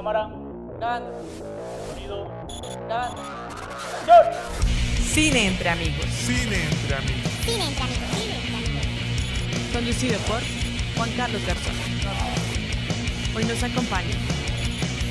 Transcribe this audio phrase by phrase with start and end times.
[0.00, 0.30] Cámara.
[0.78, 1.12] Grabando.
[1.92, 2.24] Sonido.
[2.86, 3.20] Grabando.
[3.20, 4.24] ¡Acción!
[5.12, 6.06] Cine entre amigos.
[6.06, 7.28] Cine entre amigos.
[9.74, 10.40] Conducido por
[10.96, 11.74] Juan Carlos Garzón.
[13.36, 14.16] Hoy nos acompaña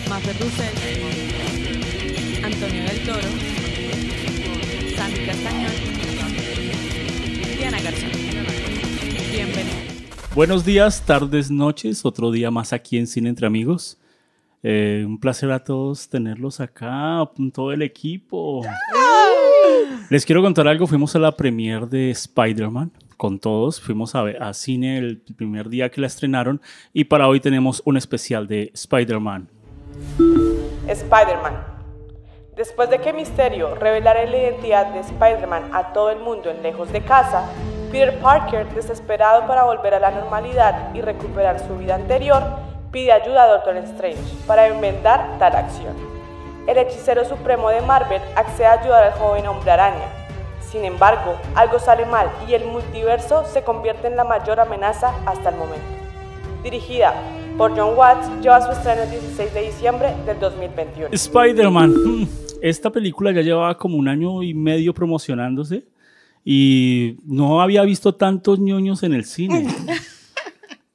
[0.10, 0.74] Mafer Russell,
[2.44, 3.30] Antonio del Toro,
[4.98, 5.72] Sandy Castañón,
[7.60, 8.12] Diana Garzón.
[9.32, 10.34] Bienvenidos.
[10.34, 12.06] Buenos días, tardes, noches.
[12.06, 14.00] Otro día más aquí en Cine Entre Amigos.
[14.62, 18.62] Eh, un placer a todos tenerlos acá, todo el equipo.
[20.10, 20.88] Les quiero contar algo.
[20.88, 23.80] Fuimos a la premiere de Spider-Man con todos.
[23.80, 26.62] Fuimos a, ver- a cine el primer día que la estrenaron.
[26.94, 29.48] Y para hoy tenemos un especial de Spider-Man.
[30.88, 31.54] Spider-Man.
[32.56, 36.92] Después de que Misterio revelara la identidad de Spider-Man a todo el mundo en Lejos
[36.92, 37.50] de Casa,
[37.92, 42.44] Peter Parker, desesperado para volver a la normalidad y recuperar su vida anterior,
[42.92, 45.96] pide ayuda a Doctor Strange para enmendar tal acción.
[46.68, 50.08] El hechicero supremo de Marvel accede a ayudar al joven hombre araña.
[50.62, 55.50] Sin embargo, algo sale mal y el multiverso se convierte en la mayor amenaza hasta
[55.50, 55.86] el momento.
[56.64, 57.14] Dirigida
[57.58, 61.10] por John Watts, lleva su estreno el 16 de diciembre del 2021.
[61.12, 61.94] Spider-Man.
[62.62, 65.86] Esta película ya llevaba como un año y medio promocionándose
[66.44, 69.68] y no había visto tantos ñoños en el cine.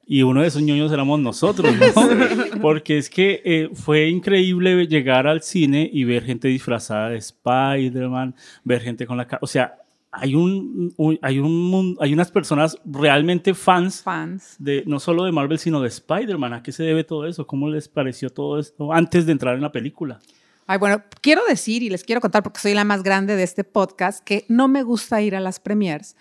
[0.07, 2.59] Y uno de esos ñoños éramos nosotros, ¿no?
[2.61, 8.35] Porque es que eh, fue increíble llegar al cine y ver gente disfrazada de Spider-Man,
[8.63, 9.39] ver gente con la cara.
[9.41, 9.75] O sea,
[10.11, 14.55] hay, un, un- hay, un, hay unas personas realmente fans Fans.
[14.59, 16.53] de no solo de Marvel, sino de Spider-Man.
[16.53, 17.47] ¿A qué se debe todo eso?
[17.47, 20.19] ¿Cómo les pareció todo esto antes de entrar en la película?
[20.67, 23.63] Ay, bueno, quiero decir y les quiero contar porque soy la más grande de este
[23.63, 26.15] podcast que no me gusta ir a las premiers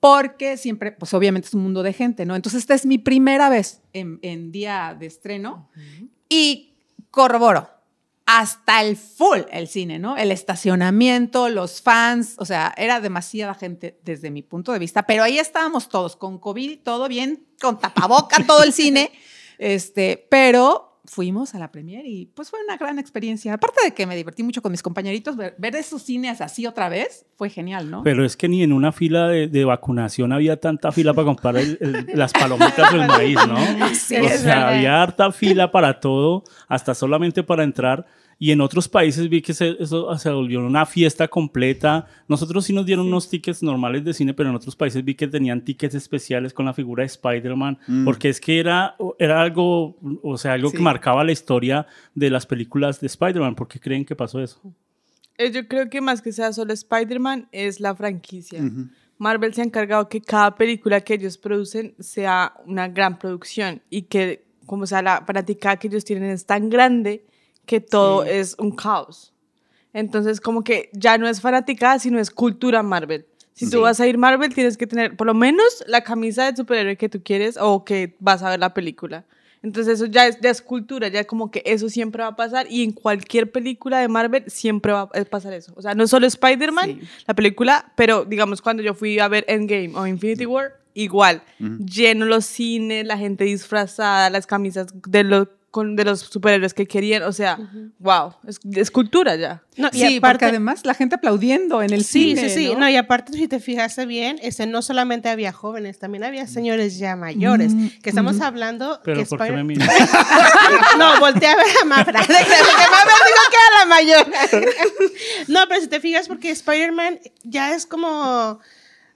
[0.00, 2.36] porque siempre, pues obviamente es un mundo de gente, ¿no?
[2.36, 5.70] Entonces esta es mi primera vez en, en día de estreno
[6.28, 6.74] y
[7.10, 7.68] corroboro
[8.28, 10.18] hasta el full el cine, ¿no?
[10.18, 15.22] El estacionamiento, los fans, o sea, era demasiada gente desde mi punto de vista, pero
[15.22, 19.10] ahí estábamos todos con COVID, todo bien, con tapaboca, todo el cine,
[19.58, 23.54] este, pero fuimos a la premier y pues fue una gran experiencia.
[23.54, 26.88] Aparte de que me divertí mucho con mis compañeritos, ver, ver esos cines así otra
[26.88, 28.02] vez fue genial, ¿no?
[28.02, 31.56] Pero es que ni en una fila de, de vacunación había tanta fila para comprar
[31.56, 33.56] el- el- las palomitas o el maíz, ¿no?
[33.94, 38.06] Sí, o sea, había harta fila para todo, hasta solamente para entrar.
[38.40, 42.06] Y en otros países vi que se, eso se volvió una fiesta completa.
[42.28, 45.26] Nosotros sí nos dieron unos tickets normales de cine, pero en otros países vi que
[45.26, 50.38] tenían tickets especiales con la figura de Spider-Man, porque es que era, era algo, o
[50.38, 53.56] sea, algo que marcaba la historia de las películas de Spider-Man.
[53.56, 54.60] ¿Por qué creen que pasó eso?
[55.36, 58.62] Eh, Yo creo que más que sea solo Spider-Man es la franquicia.
[59.18, 64.02] Marvel se ha encargado que cada película que ellos producen sea una gran producción y
[64.02, 67.24] que, como sea, la práctica que ellos tienen es tan grande
[67.68, 69.32] que todo es un caos.
[69.92, 73.26] Entonces, como que ya no es fanática, sino es cultura Marvel.
[73.52, 76.56] Si tú vas a ir Marvel, tienes que tener por lo menos la camisa del
[76.56, 79.24] superhéroe que tú quieres o que vas a ver la película.
[79.62, 82.66] Entonces eso ya es, ya es cultura, ya como que eso siempre va a pasar
[82.70, 85.72] y en cualquier película de Marvel siempre va a pasar eso.
[85.74, 87.00] O sea, no solo Spider-Man, Sí.
[87.26, 92.24] la película, pero digamos cuando yo fui a ver Endgame o Infinity War, igual, lleno
[92.26, 97.22] los cines, la gente disfrazada, las camisas de los, con, de los superhéroes que querían,
[97.22, 97.58] o sea,
[97.98, 99.62] wow, es, es cultura ya.
[99.76, 102.48] No, y Sí, porque aparte, además la gente aplaudiendo en el sí, cine.
[102.48, 102.72] sí, sí.
[102.72, 102.80] ¿no?
[102.80, 102.88] ¿no?
[102.88, 107.16] y aparte, si te fijaste bien, este, no solamente había jóvenes, también había señores ya
[107.16, 107.72] mayores.
[108.02, 109.00] Que estamos hablando.
[109.04, 109.88] Pero que ¿por qué me miran?
[110.98, 112.20] no, volteé a ver a Mafra.
[112.26, 114.26] Porque Mafra dijo que era la mayor.
[115.48, 118.58] no, pero si te fijas, porque Spider-Man ya es como.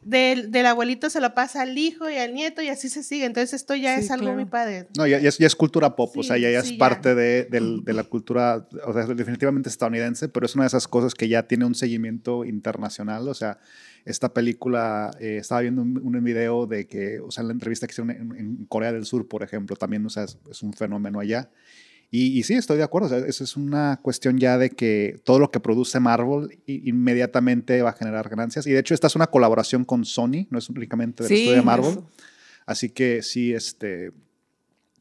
[0.04, 3.24] Del, del abuelito se lo pasa al hijo y al nieto y así se sigue.
[3.24, 4.36] Entonces esto ya Sí, es algo claro.
[4.36, 4.88] muy padre.
[4.96, 7.14] No, ya, ya es, ya es cultura pop, o sea, ya, ya es sí, parte
[7.14, 11.14] de, del- de la cultura, o sea, definitivamente estadounidense, pero es una de esas cosas
[11.14, 13.58] que ya tiene un seguimiento internacional, o sea,
[14.04, 17.86] esta película, eh, estaba viendo un, un video de que, o sea, en la entrevista
[17.86, 20.72] que hicieron en, en Corea del Sur, por ejemplo, también, o sea, es, es un
[20.72, 21.48] fenómeno allá.
[22.14, 25.18] Y, y sí, estoy de acuerdo, o sea, eso es una cuestión ya de que
[25.24, 28.66] todo lo que produce Marvel inmediatamente va a generar ganancias.
[28.66, 31.56] Y de hecho, esta es una colaboración con Sony, no es únicamente del Sí, estudio
[31.56, 31.90] de Marvel.
[31.90, 32.06] eso.
[32.66, 34.12] Así que sí, este,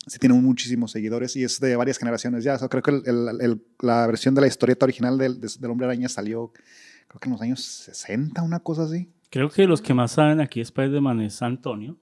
[0.07, 2.55] sí tiene muchísimos seguidores y es de varias generaciones ya.
[2.55, 5.49] O sea, creo que el- el- el- la versión de la historieta original del, de-
[5.59, 6.51] del Hombre Araña salió,
[7.07, 9.09] creo que en los años 60, una cosa así.
[9.29, 11.97] Creo que los que más saben aquí de Spider-Man es Antonio.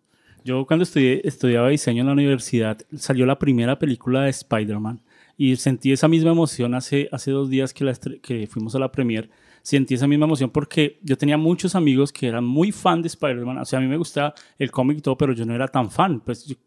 [0.50, 5.00] Yo cuando estudié, estudiaba diseño en la universidad, salió la primera película de Spider-Man
[5.38, 8.92] y sentí esa misma emoción hace, hace dos días que, la que fuimos a la
[8.92, 9.30] premier.
[9.62, 13.60] Sentí esa misma emoción porque yo tenía muchos amigos que eran muy fan de Spider-Man.
[13.60, 15.92] O sea, a mí me gustaba el cómic y todo, pero yo no era tan
[15.92, 16.20] fan.
[16.20, 16.58] Pues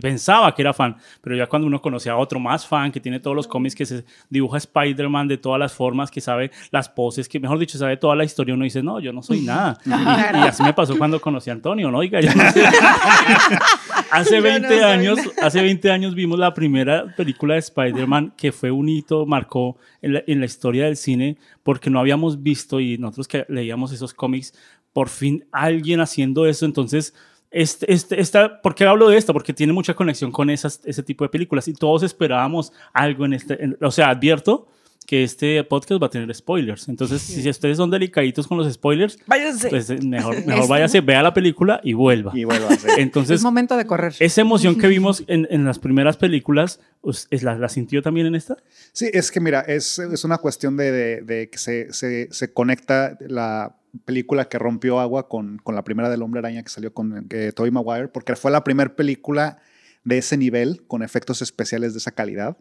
[0.00, 3.20] pensaba que era fan, pero ya cuando uno conocía a otro más fan, que tiene
[3.20, 7.28] todos los cómics, que se dibuja Spider-Man de todas las formas, que sabe las poses,
[7.28, 9.78] que mejor dicho, sabe toda la historia, uno dice, no, yo no soy nada.
[9.84, 11.98] Y, y así me pasó cuando conocí a Antonio, ¿no?
[11.98, 12.64] Oiga, yo no sé.
[14.10, 18.32] hace Yo no 20 soy años, hace 20 años vimos la primera película de Spider-Man
[18.36, 22.42] que fue un hito, marcó en la, en la historia del cine, porque no habíamos
[22.42, 24.54] visto y nosotros que leíamos esos cómics,
[24.92, 27.14] por fin alguien haciendo eso, entonces...
[27.56, 29.32] Este, este, esta, ¿Por qué hablo de esto?
[29.32, 33.34] Porque tiene mucha conexión con esas, ese tipo de películas y todos esperábamos algo en
[33.34, 33.62] este.
[33.62, 34.66] en- o sea, advierto
[35.14, 36.88] que este podcast va a tener spoilers.
[36.88, 39.68] Entonces, si ustedes son delicaditos con los spoilers, Váyanse.
[39.68, 42.32] pues eh, mejor, mejor váyase, vea la película y vuelva.
[42.34, 42.98] Y vuelvo a hacer.
[42.98, 44.12] Entonces, es momento de correr.
[44.18, 48.26] esa emoción que vimos en, en las primeras películas, pues, ¿es la, ¿la sintió también
[48.26, 48.56] en esta?
[48.92, 52.52] Sí, es que mira, es, es una cuestión de, de- de que se, se- se
[52.52, 56.92] conecta la película que rompió agua con, con la primera del Hombre Araña que salió
[56.92, 59.58] con eh, Tobey Maguire, porque fue la primera película
[60.02, 62.56] de ese nivel, con efectos especiales de esa calidad.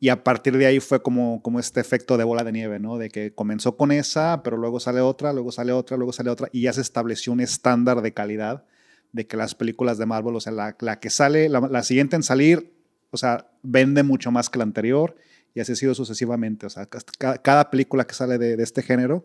[0.00, 2.98] Y a partir de ahí fue como, como este efecto de bola de nieve, ¿no?
[2.98, 6.48] De que comenzó con esa, pero luego sale otra, luego sale otra, luego sale otra,
[6.52, 8.64] y ya se estableció un estándar de calidad
[9.12, 12.74] de que las películas de Marvel, o sea, la, que sale, la, siguiente en salir,
[13.10, 15.14] o sea, vende mucho más que la anterior,
[15.54, 16.66] y así ha sido sucesivamente.
[16.66, 19.24] O sea, ca- cada, película que sale de, este género,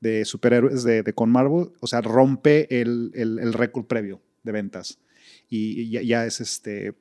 [0.00, 4.98] de superhéroes de, con Marvel, o sea, rompe el, el, récord previo de ventas.
[5.48, 6.94] Y, ya es este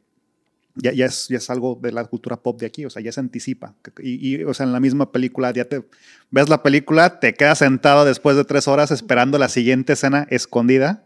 [0.82, 3.12] ya, ya, es, ya es algo de la cultura pop de aquí, o sea, ya
[3.12, 3.76] se anticipa.
[4.02, 5.84] Y, y, o sea, en la misma película, ya te
[6.32, 11.04] ves la película, te quedas sentado después de tres horas esperando la siguiente escena escondida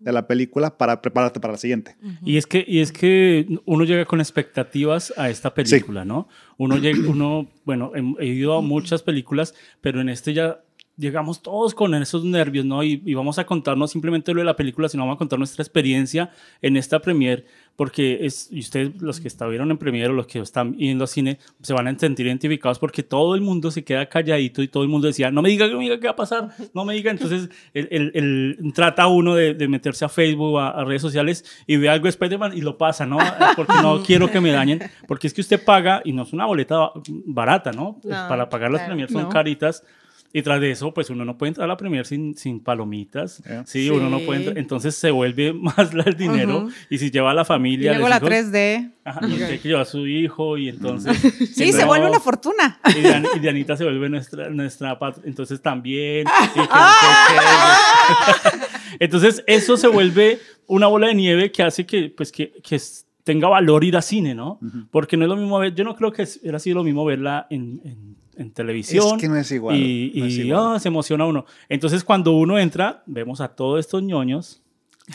[0.00, 1.96] de la película para prepararte para la siguiente.
[2.24, 6.26] Y es que, y es que uno llega con expectativas a esta película, ¿no?
[6.56, 10.60] Uno, llega, uno bueno, he, he ido a muchas películas, pero en este ya
[10.96, 12.82] llegamos todos con esos nervios, ¿no?
[12.82, 15.62] Y, y, vamos a contarnos simplemente lo de la película, sino vamos a contar nuestra
[15.62, 16.30] experiencia
[16.62, 17.46] en esta premier,
[17.76, 21.08] porque es, y ustedes, los que estuvieron en premier o los que están yendo al
[21.08, 24.82] cine, se van a sentir identificados porque todo el mundo se queda calladito y todo
[24.82, 26.94] el mundo decía, no me diga, no me diga qué va a pasar, no me
[26.94, 27.10] diga.
[27.10, 31.44] Entonces, el, el, el, trata uno de, de, meterse a Facebook, a, a, redes sociales
[31.66, 33.18] y ve algo de Spider-Man y lo pasa, ¿no?
[33.56, 36.46] Porque no quiero que me dañen, porque es que usted paga y no es una
[36.46, 36.92] boleta
[37.26, 38.00] barata, ¿no?
[38.04, 39.28] no Para pagar las claro, premier son no.
[39.28, 39.84] caritas.
[40.32, 43.42] Y tras de eso, pues uno no puede entrar a la premier sin, sin palomitas.
[43.42, 43.66] Yeah.
[43.66, 44.58] Sí, sí, uno no puede entrar.
[44.58, 46.58] Entonces se vuelve más el dinero.
[46.58, 46.74] Uh -huh.
[46.88, 47.90] Y si lleva a la familia.
[47.90, 48.92] Y luego la hijos, 3D.
[49.04, 50.56] Ajá, y usted que lleva a su hijo.
[50.56, 51.18] Y entonces.
[51.54, 52.78] sí, se vuelve una fortuna.
[52.96, 54.50] Y, Dian, y Dianita se vuelve nuestra.
[54.50, 56.26] nuestra entonces también.
[59.00, 60.38] entonces eso se vuelve
[60.68, 62.80] una bola de nieve que hace que, pues, que, que
[63.24, 64.60] tenga valor ir a cine, ¿no?
[64.62, 64.86] Uh -huh.
[64.92, 65.74] Porque no es lo mismo ver.
[65.74, 69.16] Yo no creo que era sido lo mismo verla en, en en televisión.
[69.16, 69.76] Es que no es igual.
[69.76, 70.60] Y, no es y igual.
[70.60, 71.44] Oh, se emociona uno.
[71.68, 74.62] Entonces, cuando uno entra, vemos a todos estos ñoños,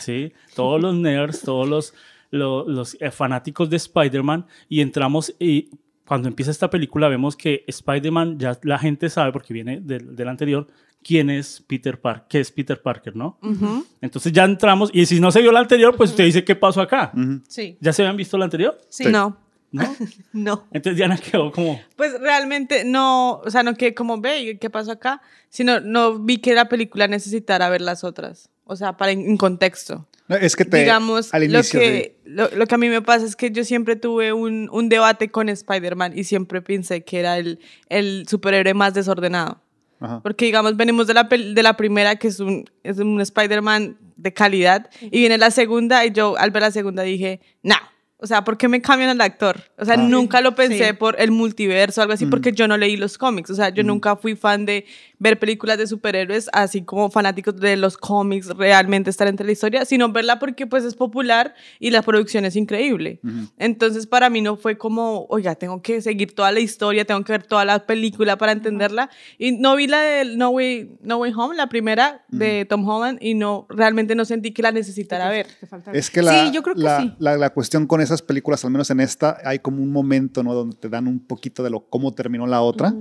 [0.00, 0.32] ¿sí?
[0.54, 1.94] Todos los nerds, todos los,
[2.30, 5.70] los, los eh, fanáticos de Spider-Man, y entramos y
[6.06, 10.28] cuando empieza esta película vemos que Spider-Man, ya la gente sabe, porque viene del, del
[10.28, 10.68] anterior,
[11.02, 13.38] quién es Peter Parker, qué es Peter Parker, ¿no?
[13.42, 13.84] Uh -huh.
[14.00, 16.80] Entonces ya entramos, y si no se vio la anterior, pues usted dice, ¿qué pasó
[16.80, 17.10] acá?
[17.12, 17.42] Uh -huh.
[17.48, 17.76] Sí.
[17.80, 18.78] ¿Ya se habían visto la anterior?
[18.88, 19.04] Sí.
[19.04, 19.10] sí.
[19.10, 19.36] No.
[19.76, 19.96] ¿No?
[20.32, 20.66] no.
[20.72, 21.80] Entonces Diana quedó como...
[21.96, 25.20] Pues realmente no, o sea, no quedé como, ve, ¿qué pasó acá?
[25.48, 28.50] Sino no vi que la película necesitara ver las otras.
[28.64, 30.06] O sea, para en, en contexto.
[30.28, 30.78] No, es que te...
[30.78, 32.30] Digamos, al inicio, lo, que, sí.
[32.30, 35.28] lo, lo, que a mí me pasa es que yo siempre tuve un, un debate
[35.30, 39.60] con Spider-Man y siempre pensé que era el, el superhéroe más desordenado.
[40.00, 40.20] Ajá.
[40.22, 44.32] Porque, digamos, venimos de la, de la primera, que es un, es un Spider-Man de
[44.32, 47.76] calidad, y viene la segunda, y yo al ver la segunda dije, no.
[48.18, 49.60] O sea, ¿por qué me cambian al actor?
[49.76, 50.92] O sea, ah, nunca lo pensé sí.
[50.94, 52.30] por el multiverso o algo así, mm.
[52.30, 53.50] porque yo no leí los cómics.
[53.50, 53.86] O sea, yo mm.
[53.86, 54.86] nunca fui fan de
[55.18, 59.84] ver películas de superhéroes, así como fanáticos de los cómics, realmente estar entre la historia,
[59.84, 63.20] sino verla porque pues es popular y la producción es increíble.
[63.22, 63.44] Mm.
[63.58, 67.32] Entonces, para mí no fue como, oiga, tengo que seguir toda la historia, tengo que
[67.32, 69.10] ver toda la película para entenderla.
[69.36, 73.18] Y no vi la de No Way, no Way Home, la primera de Tom Holland,
[73.20, 75.48] y no, realmente no sentí que la necesitara ver.
[75.92, 77.14] Es que la, sí, yo creo que la, sí.
[77.18, 80.54] la, la cuestión con esas películas, al menos en esta, hay como un momento, ¿no?
[80.54, 82.94] Donde te dan un poquito de lo cómo terminó la otra.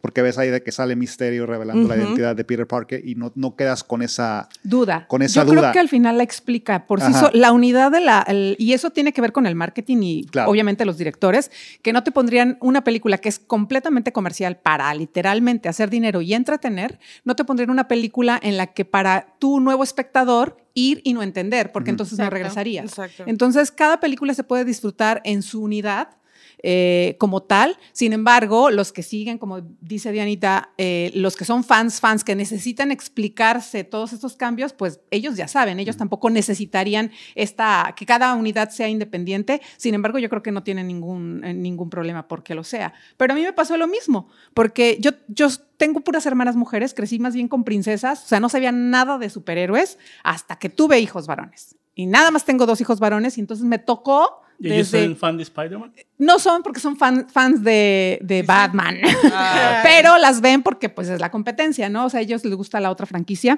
[0.00, 1.88] Porque ves ahí de que sale Misterio revelando uh -huh.
[1.88, 5.06] la identidad de Peter Parker y no, no quedas con esa duda.
[5.08, 5.60] Con esa Yo duda.
[5.60, 8.74] creo que al final la explica por sí so, la unidad de la el, y
[8.74, 10.50] eso tiene que ver con el marketing y claro.
[10.50, 11.50] obviamente los directores
[11.82, 16.32] que no te pondrían una película que es completamente comercial para literalmente hacer dinero y
[16.34, 21.12] entretener, no te pondrían una película en la que para tu nuevo espectador ir y
[21.12, 21.94] no entender, porque uh -huh.
[21.94, 22.30] entonces Exacto.
[22.30, 22.84] no regresarías.
[22.84, 23.24] Exacto.
[23.26, 26.10] Entonces cada película se puede disfrutar en su unidad
[26.62, 27.78] eh, como tal.
[27.92, 32.34] Sin embargo, los que siguen, como dice Dianita, eh, los que son fans, fans que
[32.34, 38.34] necesitan explicarse todos estos cambios, pues ellos ya saben, ellos tampoco necesitarían esta, que cada
[38.34, 39.60] unidad sea independiente.
[39.76, 42.92] Sin embargo, yo creo que no tienen ningún, eh, ningún problema porque lo sea.
[43.16, 47.20] Pero a mí me pasó lo mismo, porque yo, yo tengo puras hermanas mujeres, crecí
[47.20, 51.26] más bien con princesas, o sea, no sabía nada de superhéroes hasta que tuve hijos
[51.26, 51.76] varones.
[51.94, 55.16] Y nada más tengo dos hijos varones y entonces me tocó ¿Y ellos desde- son
[55.16, 55.92] fan de Spider-Man?
[56.18, 58.96] no son porque son fan- fans de, de Batman,
[59.32, 59.80] Ah.
[59.84, 62.06] pero las ven porque pues es la competencia, ¿no?
[62.06, 63.56] O sea, a ellos les gusta la otra franquicia.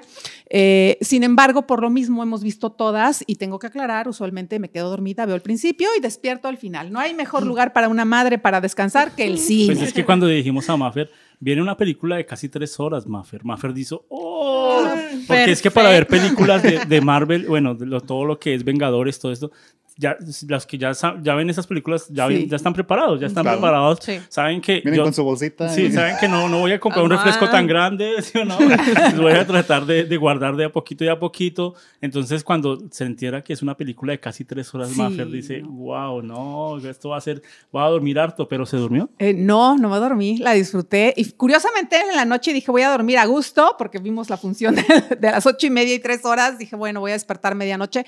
[0.49, 4.69] Eh, sin embargo, por lo mismo hemos visto todas y tengo que aclarar, usualmente me
[4.69, 6.91] quedo dormida, veo el principio y despierto al final.
[6.91, 9.73] No hay mejor lugar para una madre para descansar que el cine.
[9.73, 13.43] Pues es que cuando dijimos a Maffer, viene una película de casi tres horas, Maffer.
[13.43, 14.83] Maffer dijo, ¡oh!
[15.27, 18.53] Porque es que para ver películas de, de Marvel, bueno, de lo- todo lo que
[18.53, 19.51] es Vengadores, todo esto,
[20.01, 20.17] ya,
[20.47, 20.91] los que ya,
[21.21, 22.33] ya ven esas películas ya, Sí.
[22.33, 23.59] ven- ya están preparados, ya están Claro.
[23.59, 23.99] preparados.
[24.01, 24.19] Sí.
[24.29, 24.81] Saben que.
[24.81, 25.69] Vienen yo- con su bolsita.
[25.69, 27.23] Sí, y- saben que no, no voy a comprar un Amá.
[27.23, 28.57] refresco tan grande, ¿sí o no?
[29.21, 31.75] Voy a tratar de, de guardar de a poquito y a poquito.
[32.01, 35.61] Entonces, cuando se entiera que es una película de casi tres horas, Sí, Maffer dice,
[35.63, 37.41] wow, no, esto va a ser,
[37.71, 39.09] voy a dormir harto, pero se durmió.
[39.19, 41.13] Eh, no, no me dormí, la disfruté.
[41.15, 44.73] Y curiosamente en la noche dije, voy a dormir a gusto, porque vimos la función
[44.75, 44.83] de,
[45.19, 46.57] de las ocho y media y tres horas.
[46.57, 48.05] Dije, bueno, voy a despertar medianoche.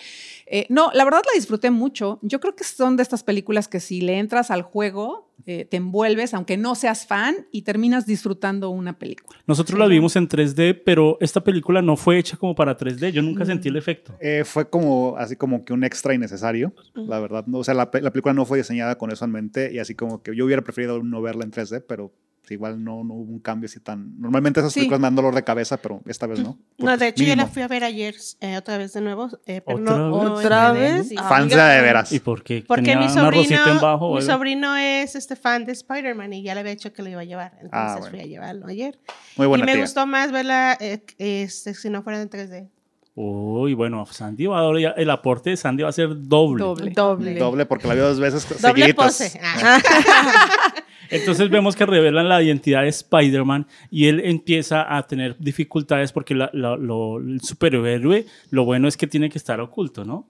[0.48, 1.83] Eh, no, la verdad la disfruté mucho.
[1.92, 5.78] Yo creo que son de estas películas que si le entras al juego, eh, te
[5.78, 9.40] envuelves, aunque no seas fan, y terminas disfrutando una película.
[9.46, 13.12] Nosotros la vimos en 3D, pero esta película no fue hecha como para 3D.
[13.12, 14.16] Yo nunca sentí el efecto.
[14.22, 17.46] Eh, fue como así como que un extra innecesario, la verdad.
[17.48, 19.96] No, o sea, la, la película no fue diseñada con eso en mente y así
[19.96, 22.14] como que yo hubiera preferido no verla en 3D, pero
[22.50, 24.20] igual no, no hubo un cambio así tan...
[24.20, 24.82] Normalmente esas Sí.
[24.82, 26.58] películas me dan dolor de cabeza, pero esta vez no.
[26.78, 27.54] No, de hecho yo la mínimo.
[27.54, 29.30] fui a ver ayer eh, otra vez de nuevo.
[29.46, 30.46] eh, pero ¿Otra no, vez?
[30.46, 31.08] ¿Otra 3D, vez?
[31.10, 31.16] sí.
[31.18, 32.12] Ah, Fans de, de veras.
[32.12, 32.64] ¿Y por qué?
[32.68, 34.34] Porque ¿Tenía mi rosita en sobrino, bajo mi algo?
[34.34, 37.26] sobrino es este fan de Spider-Man y ya le había dicho que lo iba a
[37.26, 37.52] llevar.
[37.62, 38.10] Entonces Ah, bueno.
[38.12, 39.00] fui a llevarlo ayer.
[39.38, 39.82] Muy buena y me tía.
[39.82, 42.70] gustó más verla eh, este, si no fuera en 3D.
[43.16, 46.64] Uy, bueno, Sandy va a, el aporte de Sandy va a ser doble.
[46.64, 46.90] Doble.
[46.92, 47.36] Doble.
[47.36, 49.06] Doble porque la vio dos veces Doble seguiditas.
[49.06, 49.40] pose.
[51.14, 56.36] Entonces vemos que revelan la identidad de Spider-Man y él empieza a tener dificultades porque
[56.36, 60.28] la- la- lo- el superhéroe, lo bueno es que tiene que estar oculto, ¿no?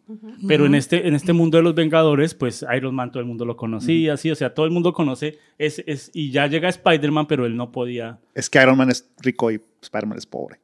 [0.48, 3.46] Pero en este, en este mundo de los Vengadores, pues Iron Man todo el mundo
[3.46, 7.28] lo conocía, sí, o sea, todo el mundo conoce, es, es, y ya llega Spider-Man,
[7.28, 8.20] pero él no podía.
[8.36, 10.60] Es que Iron Man es rico y Spider-Man es pobre.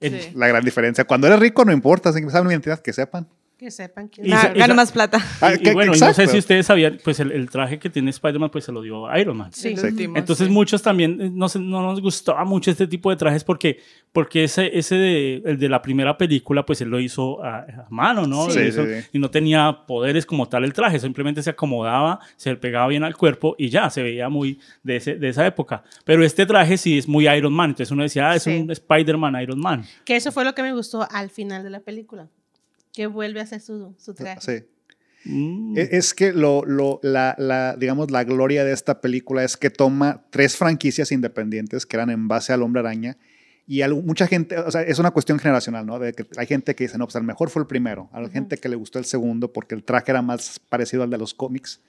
[0.00, 0.10] Sí.
[0.34, 1.04] La gran diferencia.
[1.04, 3.28] Cuando eres rico no importa, si saben una identidad, que sepan.
[3.60, 5.18] Que sepan quién Y Ah, gana más plata.
[5.42, 8.08] Ah, y, bueno, y no sé si ustedes sabían, pues el, el traje que tiene
[8.08, 9.52] Spider-Man, pues se lo dio Iron Man.
[9.52, 9.74] Sí.
[9.78, 10.50] Entonces sí.
[10.52, 13.78] muchos también eh, no, nos gustaba mucho este tipo de trajes porque,
[14.12, 17.86] porque ese, ese de, el de la primera película pues él lo hizo a, a
[17.90, 18.48] mano, ¿no?
[18.50, 18.60] Sí.
[18.60, 19.08] Hizo- sí, sí.
[19.12, 23.04] Y no tenía poderes como tal el traje, simplemente se acomodaba, se le pegaba bien
[23.04, 25.84] al cuerpo y ya, se veía muy de, ese, de esa época.
[26.06, 28.56] Pero este traje sí es muy Iron Man, entonces uno decía, ah, es Sí.
[28.56, 29.84] un Spider-Man Iron Man.
[30.06, 32.26] Que eso fue lo que me gustó al final de la película.
[32.92, 34.40] Que vuelve a hacer su, su traje.
[35.24, 35.30] Sí.
[35.30, 35.76] Mm.
[35.76, 39.70] E- Es que lo, lo- la, la, digamos, la gloria de esta película es que
[39.70, 43.18] toma tres franquicias independientes que eran en base al Hombre Araña
[43.66, 45.98] y algo- mucha gente, o sea, es una cuestión generacional, ¿no?
[45.98, 48.08] De que hay gente que dice, no, pues el mejor fue el primero.
[48.12, 51.18] Hay gente que le gustó el segundo porque el traje era más parecido al de
[51.18, 51.80] los cómics.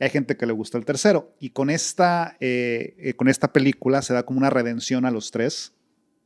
[0.00, 1.32] Y hay gente que le gustó el tercero.
[1.38, 5.30] Y con esta, eh, eh, con esta película se da como una redención a los
[5.30, 5.72] tres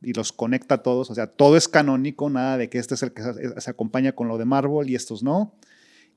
[0.01, 1.09] y los conecta a todos.
[1.09, 3.21] O sea, todo es canónico, nada de que este es el que
[3.57, 5.55] se, acompaña con lo de Marvel y estos no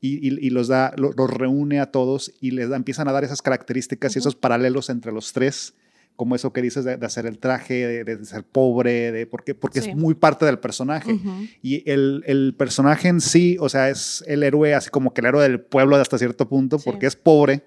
[0.00, 3.12] y, y- y los, da, lo- los reúne a todos y les da, empiezan a
[3.12, 5.74] dar esas características y esos paralelos entre los tres,
[6.16, 9.54] como eso que dices de, de hacer el traje, de, de ser pobre, de, porque,
[9.54, 9.90] porque Sí.
[9.90, 11.18] es muy parte del personaje.
[11.62, 15.26] Y el, el personaje en sí, o sea, es el héroe, así como que el
[15.28, 16.84] héroe del pueblo hasta cierto punto, Sí.
[16.84, 17.62] porque es pobre,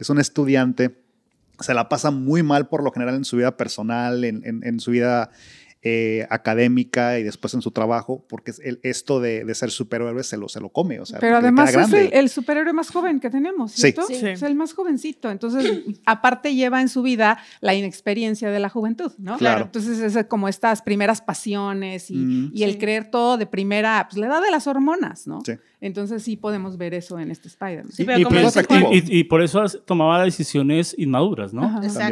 [0.00, 0.90] es un estudiante,
[1.62, 4.80] se la pasa muy mal por lo general en su vida personal, en, en- en
[4.80, 5.30] su vida
[5.84, 10.22] eh, académica y después en su trabajo, porque es el- esto de, de ser superhéroe
[10.22, 11.00] se lo, se lo come.
[11.00, 13.80] O sea, Pero además es el, el superhéroe más joven que tenemos, Sí.
[13.90, 14.02] ¿cierto?
[14.06, 14.14] Sí.
[14.24, 15.28] Es el más jovencito.
[15.28, 19.38] Entonces, aparte lleva en su vida la inexperiencia de la juventud, ¿no?
[19.38, 19.64] Claro.
[19.64, 22.50] Entonces, es como estas primeras pasiones y, Mm.
[22.54, 22.78] y el Sí.
[22.78, 25.40] creer todo de primera, pues le da de las hormonas, ¿no?
[25.44, 25.54] Sí.
[25.84, 27.90] Entonces, sí podemos ver eso en este Spider-Man.
[27.92, 28.04] Sí,
[29.10, 31.62] y, por eso tomaba decisiones inmaduras, ¿no?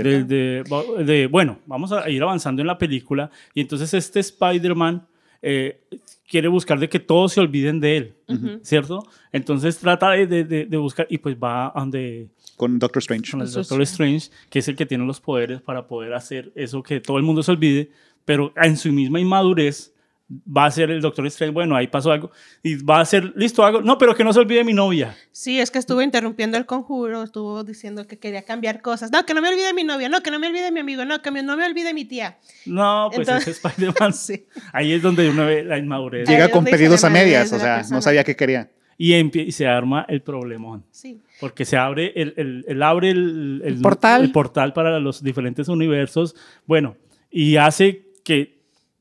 [0.02, 5.06] De, de- de, bueno, vamos a ir avanzando en la película y entonces este Spider-Man
[5.40, 5.80] eh,
[6.28, 8.14] quiere buscar de que todos se olviden de él.
[8.62, 9.04] ¿cierto?
[9.32, 13.30] Entonces trata de, de- de- de buscar y pues va a donde Con Doctor Strange.
[13.30, 16.82] con el Doctor Strange, que es el que tiene los poderes para poder hacer eso
[16.82, 17.90] que todo el mundo se olvide,
[18.24, 19.94] pero en su misma inmadurez
[20.30, 22.30] va a ser el Doctor Strange, bueno, ahí pasó algo,
[22.62, 25.16] y va a ser, listo, hago, no, pero que no se olvide mi novia.
[25.32, 29.10] Sí, es que estuvo interrumpiendo el conjuro, estuvo diciendo que quería cambiar cosas.
[29.10, 31.20] No, que no me olvide mi novia, no, que no me olvide mi amigo, no,
[31.20, 32.38] que me- no me olvide mi tía.
[32.66, 34.46] No, pues Entonces- ese Spider-Man, Sí.
[34.72, 36.28] ahí es donde uno ve la inmadurez.
[36.28, 37.96] Llega es con pedidos a medias, o sea, persona.
[37.96, 38.70] no sabía qué quería.
[39.02, 40.84] Y, y se arma el problemón.
[40.90, 41.20] Sí.
[41.40, 44.22] Porque se abre el, el- el abre el, El portal.
[44.22, 46.36] el portal para los diferentes universos.
[46.66, 46.96] Bueno,
[47.30, 48.59] y hace que,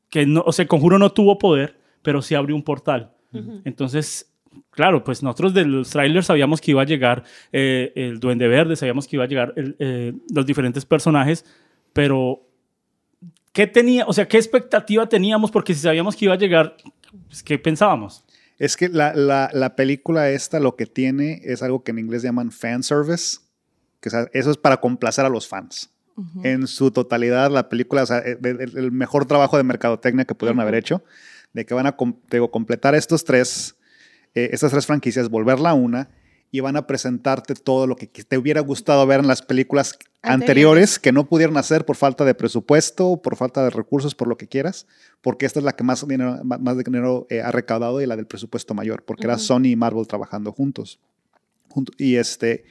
[0.09, 3.13] que no, o sea, el conjuro no tuvo poder, pero sí abrió un portal.
[3.65, 4.33] Entonces,
[4.71, 8.75] claro, pues nosotros de los trailers sabíamos que iba a llegar eh, el Duende Verde,
[8.75, 11.45] sabíamos que iba a llegar el, eh, los diferentes personajes,
[11.93, 12.41] pero
[13.53, 15.51] ¿qué tenía, o sea, qué expectativa teníamos?
[15.51, 16.75] Porque si sabíamos que iba a llegar,
[17.27, 18.23] pues, ¿qué pensábamos?
[18.57, 22.23] Es que la, la- la película esta lo que tiene es algo que en inglés
[22.23, 23.37] llaman fan service,
[24.01, 25.91] que o sea, eso es para complacer a los fans.
[26.43, 30.75] En su totalidad, la película, o sea, el, mejor trabajo de mercadotecnia que pudieron haber
[30.75, 31.03] hecho,
[31.53, 31.95] de que van a
[32.29, 33.75] digo, completar estos tres,
[34.35, 36.09] eh, estas tres franquicias, volverla una,
[36.51, 40.41] y van a presentarte todo lo que te hubiera gustado ver en las películas Anteriores.
[40.41, 44.35] anteriores que no pudieron hacer por falta de presupuesto, por falta de recursos, por lo
[44.35, 44.87] que quieras,
[45.21, 48.25] porque esta es la que más dinero, más dinero eh, ha recaudado y la del
[48.25, 49.43] presupuesto mayor, porque era Ujú.
[49.43, 50.99] Sony y Marvel trabajando juntos.
[51.69, 52.65] Junto- y este,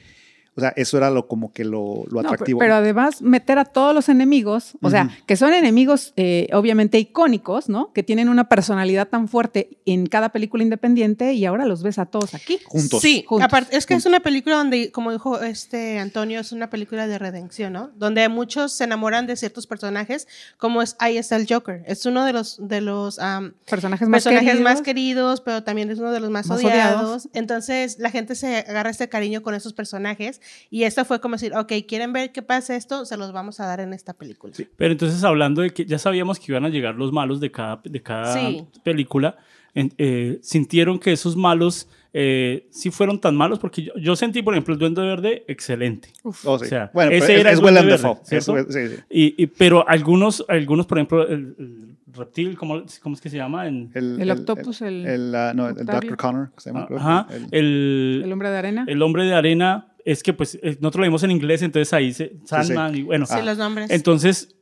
[0.59, 2.59] o sea, eso era lo como que lo, lo No, pero- atractivo.
[2.59, 7.69] pero además meter a todos los enemigos, o sea, que son enemigos eh, obviamente icónicos,
[7.69, 7.91] ¿no?
[7.93, 12.05] Que tienen una personalidad tan fuerte en cada película independiente y ahora los ves a
[12.05, 12.59] todos aquí.
[12.65, 13.01] juntos.
[13.01, 13.45] Sí, Juntos.
[13.45, 17.17] aparte, es que es una película donde, como dijo este Antonio, es una película de
[17.17, 17.91] redención, ¿no?
[17.95, 21.83] Donde muchos se enamoran de ciertos personajes, como es ahí está el Joker.
[21.87, 24.63] Es uno de los de los am, Personajes más personajes queridos.
[24.73, 27.01] más queridos, pero también es uno de los más, Más odiados.
[27.01, 27.29] odiados.
[27.33, 31.53] Entonces la gente se agarra este cariño con esos personajes y esto fue como decir,
[31.55, 33.05] ok, ¿quieren ver qué pasa esto?
[33.05, 34.53] Se los vamos a dar en esta película.
[34.77, 37.81] Pero entonces hablando de que ya sabíamos que iban a llegar los malos de cada,
[37.83, 38.65] de cada Sí.
[38.83, 39.37] película,
[39.75, 44.41] en- eh, sintieron que esos malos eh, sí fueron tan malos, porque yo, yo sentí,
[44.41, 46.09] por ejemplo, el Duende Verde excelente.
[46.23, 46.47] Oh, sí.
[46.47, 48.25] O sea, bueno, pero ese es, era el es Willem Duende Verde, Dafoe.
[48.25, 48.57] ¿cierto?
[48.57, 49.03] Es- sí, sí.
[49.11, 53.37] Y, y- pero algunos, algunos, por ejemplo, el, el reptil, ¿cómo, ¿cómo es que se
[53.37, 53.67] llama?
[53.67, 55.85] En- El octopus, el- el, ah, no, el.
[55.85, 56.17] Dr.
[56.17, 56.97] Connor, se llama, creo.
[56.99, 58.85] Ajá, El- el, El hombre de arena.
[58.87, 62.13] el hombre de arena, es que pues eh, nosotros lo vimos en inglés, entonces ahí
[62.13, 63.25] se, Sandman y bueno.
[63.25, 63.89] Sí, los nombres.
[63.91, 64.55] Entonces,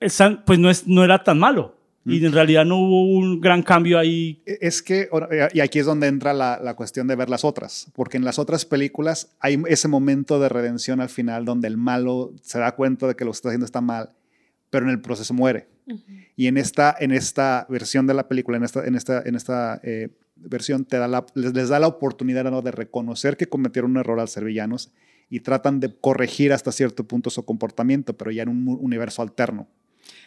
[0.00, 1.76] el San- pues no, es, no era tan malo.
[2.10, 4.40] Y en realidad no hubo un gran cambio ahí.
[4.46, 7.88] Es que, ahora, y aquí es donde entra la, la cuestión de ver las otras,
[7.94, 12.32] porque en las otras películas hay ese momento de redención al final donde el malo
[12.40, 14.08] se da cuenta de que lo que está haciendo está mal,
[14.70, 15.68] pero en el proceso muere.
[16.34, 19.78] Y en esta, en esta versión de la película, en esta, en esta, en esta
[19.82, 20.08] eh,
[20.40, 22.62] versión, te da la- les, les da la oportunidad ¿no?
[22.62, 24.92] de reconocer que cometieron un error al ser villanos
[25.30, 29.68] y tratan de corregir hasta cierto punto su comportamiento, pero ya en un universo alterno.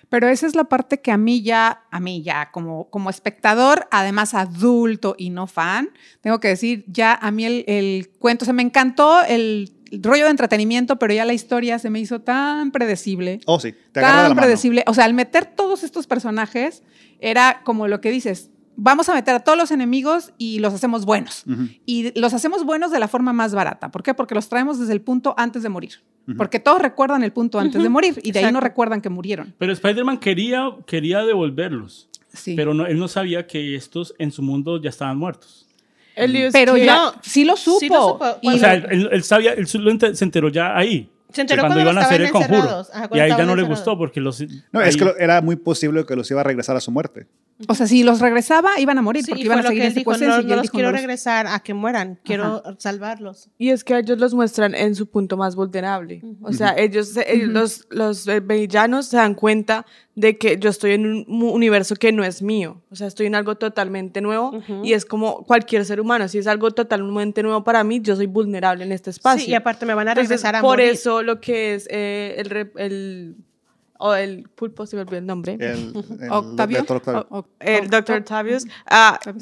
[0.09, 3.87] Pero esa es la parte que a mí ya, a mí ya como, como espectador,
[3.91, 8.51] además adulto y no fan, tengo que decir, ya a mí el, el cuento, se
[8.53, 13.39] me encantó el rollo de entretenimiento, pero ya la historia se me hizo tan predecible.
[13.45, 14.35] Oh, sí, te la tan mano.
[14.41, 14.83] predecible.
[14.87, 16.83] O sea, al meter todos estos personajes,
[17.19, 21.05] era como lo que dices, vamos a meter a todos los enemigos y los hacemos
[21.05, 21.43] buenos.
[21.47, 21.67] Ujú.
[21.85, 23.89] Y los hacemos buenos de la forma más barata.
[23.91, 24.13] ¿Por qué?
[24.13, 26.01] Porque los traemos desde el punto antes de morir.
[26.37, 28.67] Porque todos recuerdan el punto antes de morir y de ahí no exacto.
[28.67, 29.53] recuerdan que murieron.
[29.57, 32.07] Pero Spider-Man quería, quería devolverlos.
[32.31, 32.55] Sí.
[32.55, 35.67] Pero no, él no sabía que estos en su mundo ya estaban muertos.
[36.15, 37.79] Es Pero que- ya No, sí lo supo.
[37.79, 38.25] sí lo supo.
[38.43, 41.09] Bueno, o sea, él, él- él sabía, él se enteró ya ahí.
[41.33, 42.85] Se enteró cuando cuando iban a hacer el conjuro.
[42.93, 44.41] Ajá, y ahí ya no le gustó porque los.
[44.71, 46.91] No, es ahí- que lo- era muy posible que los iba a regresar a su
[46.91, 47.27] muerte.
[47.67, 50.27] O sea, si los regresaba, iban a morir Sí, porque iban a seguir en secuencia.
[50.27, 53.49] no, y él no los dijo, quiero no los- regresar a que mueran, quiero salvarlos.
[53.57, 56.23] Y es que a ellos los muestran en su punto más vulnerable.
[56.41, 59.85] O sea, ellos, se- ellos- los, los eh, villanos se dan cuenta
[60.15, 62.81] de que yo estoy en un universo que no es mío.
[62.89, 64.81] O sea, estoy en algo totalmente nuevo Ujú.
[64.83, 66.27] y es como cualquier ser humano.
[66.27, 69.45] Si es algo totalmente nuevo para mí, yo soy vulnerable en este espacio.
[69.45, 70.89] Sí, y aparte me van a Entonces, regresar a por morir.
[70.91, 73.35] eso lo que es eh, el, el,
[74.01, 75.53] o el pulpo, se me olvidó el nombre.
[75.59, 76.77] El, el Octavio.
[76.85, 77.27] doctor Octavio.
[77.29, 78.17] O- o- el Dr.
[78.17, 78.65] Octavius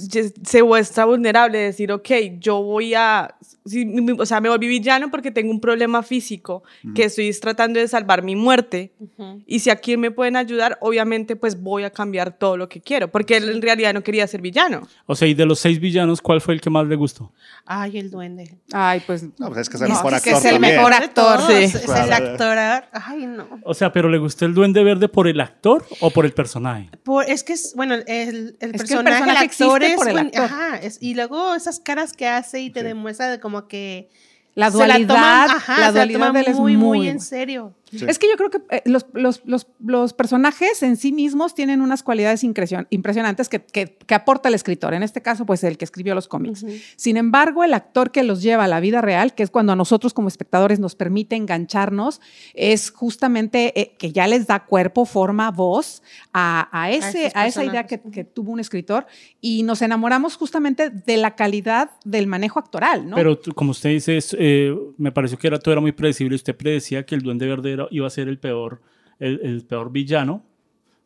[0.09, 3.33] ye- se muestra vulnerable, decir, ok, yo voy a,
[3.65, 6.63] mi- o sea, me volví villano porque tengo un problema físico,
[6.95, 9.41] que estoy tratando de salvar mi muerte, Ujú.
[9.47, 13.07] y si aquí me pueden ayudar, obviamente pues voy a cambiar todo lo que quiero,
[13.09, 14.87] porque él en realidad no quería ser villano.
[15.05, 17.31] O sea, y de los seis villanos, ¿cuál fue el que más le gustó?
[17.65, 18.57] Ay, el duende.
[18.73, 19.23] Ay, pues.
[19.39, 20.75] No, pues es que es el No, mejor es que actor es el también.
[20.75, 21.63] mejor actor, sí.
[21.63, 22.57] Es el actor.
[22.91, 23.47] Ay, no.
[23.63, 26.89] O sea, ¿pero le gustó el Duende Verde por el actor o por el personaje?
[27.03, 30.13] Por- es que es, bueno, el, el el personaje, el, personaje actor es, por el
[30.13, 30.43] buen- actor.
[30.43, 32.85] Ajá, es- y luego esas caras que hace y te Sí.
[32.87, 34.09] demuestra de como que
[34.55, 36.97] La se la dualidad, toma- ajá, la se dualidad toma de él es muy, muy,
[36.99, 37.73] muy en serio.
[38.07, 41.81] Es que yo creo que eh, los, los- los- los personajes en sí mismos tienen
[41.81, 45.85] unas cualidades impresionantes que, que- que aporta el escritor, en este caso, pues el que
[45.85, 46.65] escribió los cómics.
[46.95, 49.75] Sin embargo, el actor que los lleva a la vida real, que es cuando a
[49.75, 52.21] nosotros como espectadores nos permite engancharnos,
[52.53, 56.01] es justamente eh, que ya les da cuerpo, forma, voz
[56.33, 59.05] a, a ese, a esa idea que, que tuvo un escritor
[59.41, 63.15] y nos enamoramos justamente de la calidad del manejo actoral, ¿no?
[63.15, 66.35] Pero tú- como usted dice, es, eh, me pareció que era, todo era muy predecible.
[66.35, 68.81] Usted predecía que el Duende Verde era- iba a ser el peor,
[69.19, 70.43] el, el peor villano.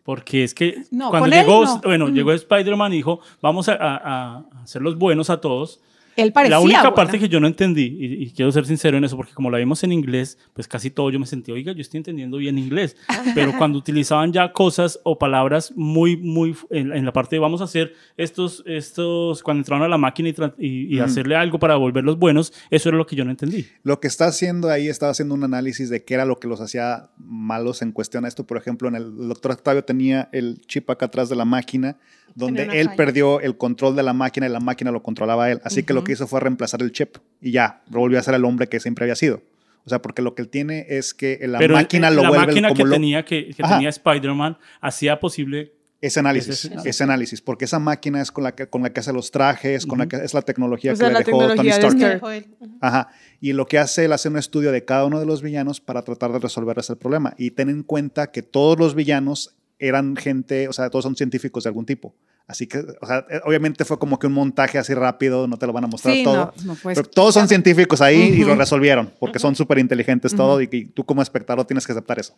[0.03, 1.79] Porque es que No, cuando él llegó, no.
[1.81, 2.13] bueno, Mm.
[2.13, 3.97] llegó Spider-Man y dijo, vamos a, a-
[4.35, 5.79] a hacer los buenos a todos.
[6.15, 6.95] Él parecía la única buena.
[6.95, 9.57] parte que yo no entendí, y, y quiero ser sincero en eso, porque como la
[9.57, 12.95] vimos en inglés, pues casi todo yo me sentí, oiga, yo estoy entendiendo bien inglés.
[13.35, 17.61] Pero cuando utilizaban ya cosas o palabras muy, muy, en, en la parte de vamos
[17.61, 21.75] a hacer estos, estos, cuando entraron a la máquina y, y- y hacerle algo para
[21.75, 23.65] volverlos buenos, eso era lo que yo no entendí.
[23.83, 26.61] Lo que está haciendo ahí, estaba haciendo un análisis de qué era lo que los
[26.61, 28.45] hacía malos en cuestión a esto.
[28.45, 31.97] Por ejemplo, en el, el doctor Octavio tenía el chip acá atrás de la máquina,
[32.35, 32.95] donde él falla.
[32.97, 35.61] perdió el control de la máquina y la máquina lo controlaba a él.
[35.63, 38.45] Así que lo que hizo fue reemplazar el chip y ya, volvió a ser el
[38.45, 39.41] hombre que siempre había sido.
[39.85, 42.45] O sea, porque lo que él tiene es que la Pero máquina lo la vuelve
[42.47, 47.03] máquina como que lo- tenía, que, que tenía Spider-Man hacía posible Ese análisis, Ese- ese,
[47.03, 49.99] análisis, porque esa máquina es con la que, con la que hace los trajes, con
[49.99, 52.47] la que es la tecnología O sea, que la le dejó Tony de Stark.
[52.81, 53.09] Ajá.
[53.41, 56.01] Y lo que hace, él hace un estudio de cada uno de los villanos para
[56.01, 57.33] tratar de resolverles el problema.
[57.37, 59.55] Y ten en cuenta que todos los villanos
[59.87, 62.15] eran gente, o sea, todos son científicos de algún tipo.
[62.45, 65.65] Así que, o sea, eh, obviamente fue como que un montaje así rápido, no te
[65.65, 66.35] lo van a mostrar Sí, todo.
[66.35, 70.35] no, no fue pero todos son científicos ahí y lo resolvieron, porque son súper inteligentes
[70.35, 72.35] todo y, que tú como espectador tienes que aceptar eso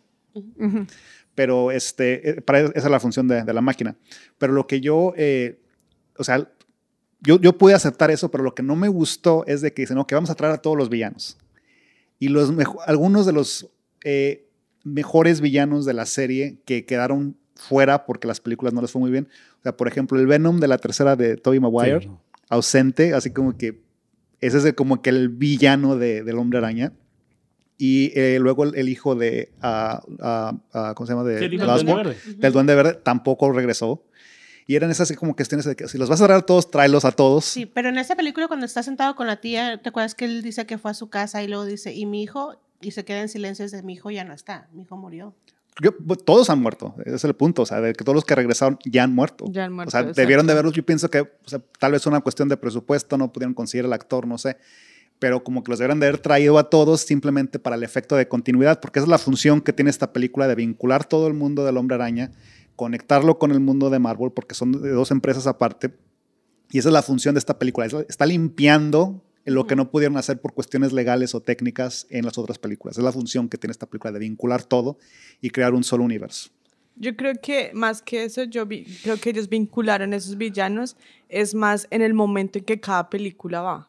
[1.36, 3.94] pero este, eh, para esa es la función de, de la máquina.
[4.38, 5.60] Pero lo que yo, eh,
[6.18, 6.50] o sea,
[7.20, 9.96] yo, yo pude aceptar eso, pero lo que no me gustó es de que dicen,
[9.96, 11.36] no, que vamos a traer a todos los villanos.
[12.18, 12.52] Y los
[12.86, 13.68] algunos de los
[14.02, 14.45] eh,
[14.86, 19.10] mejores villanos de la serie que quedaron fuera porque las películas no les fue muy
[19.10, 19.28] bien.
[19.60, 22.10] O sea, por ejemplo, el Venom de la tercera de Tobey Maguire, Sí.
[22.48, 23.82] ausente, así como que
[24.40, 26.92] ese es como que el villano de- del Hombre Araña.
[27.78, 31.24] Y eh, luego el, el hijo de, ah, ah, ah, ¿cómo se llama?
[31.24, 32.16] De, Sí, el Duende Verde.
[32.38, 34.04] del Duende Verde, tampoco regresó.
[34.68, 37.04] Y eran esas así como cuestiones de que si los vas a traer todos, tráelos
[37.04, 37.44] a todos.
[37.44, 40.42] Sí, pero en esa película cuando está sentado con la tía, ¿te acuerdas que él
[40.42, 43.20] dice que fue a su casa y luego dice, y mi hijo, y se queda
[43.22, 45.34] en silencio desde mi hijo ya no está, mi hijo murió.
[45.82, 45.92] Yo-
[46.24, 48.78] todos han muerto, ese es el punto, o sea, de que todos los que regresaron
[48.84, 49.44] ya han muerto.
[49.50, 50.20] Ya han muerto, O sea, exacto.
[50.20, 53.30] debieron de verlos, yo pienso que o sea, tal vez una cuestión de presupuesto, no
[53.32, 54.56] pudieron conseguir el actor, no sé,
[55.18, 58.26] pero como que los deberían de haber traído a todos simplemente para el efecto de
[58.26, 61.64] continuidad, porque esa es la función que tiene esta película de vincular todo el mundo
[61.64, 62.32] del hombre araña,
[62.74, 65.94] conectarlo con el mundo de Marvel, porque son de dos empresas aparte,
[66.70, 70.16] y esa es la función de esta película, es- está limpiando lo que no pudieron
[70.16, 72.98] hacer por cuestiones legales o técnicas en las otras películas.
[72.98, 74.98] Es la función que tiene esta película de vincular todo
[75.40, 76.50] y crear un solo universo.
[76.98, 80.96] Yo creo que más que eso, yo vi- creo que ellos vincularon esos villanos
[81.28, 83.88] es más en el momento en que cada película va.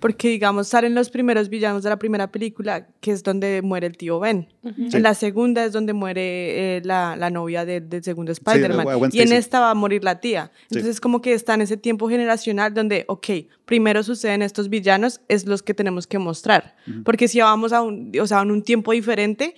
[0.00, 3.96] Porque, digamos, salen los primeros villanos de la primera película, que es donde muere el
[3.96, 4.46] tío Ben.
[4.62, 4.98] Sí.
[4.98, 8.86] En la segunda es donde muere eh, la, la novia de- del segundo Spider-Man.
[9.12, 10.52] Y en esta va a morir la tía.
[10.68, 10.76] Sí.
[10.76, 13.26] Entonces, como que está en ese tiempo generacional donde, ok,
[13.72, 16.74] primero suceden estos villanos, es los que tenemos que mostrar.
[17.06, 19.54] Porque si vamos a un, o sea, en un tiempo diferente,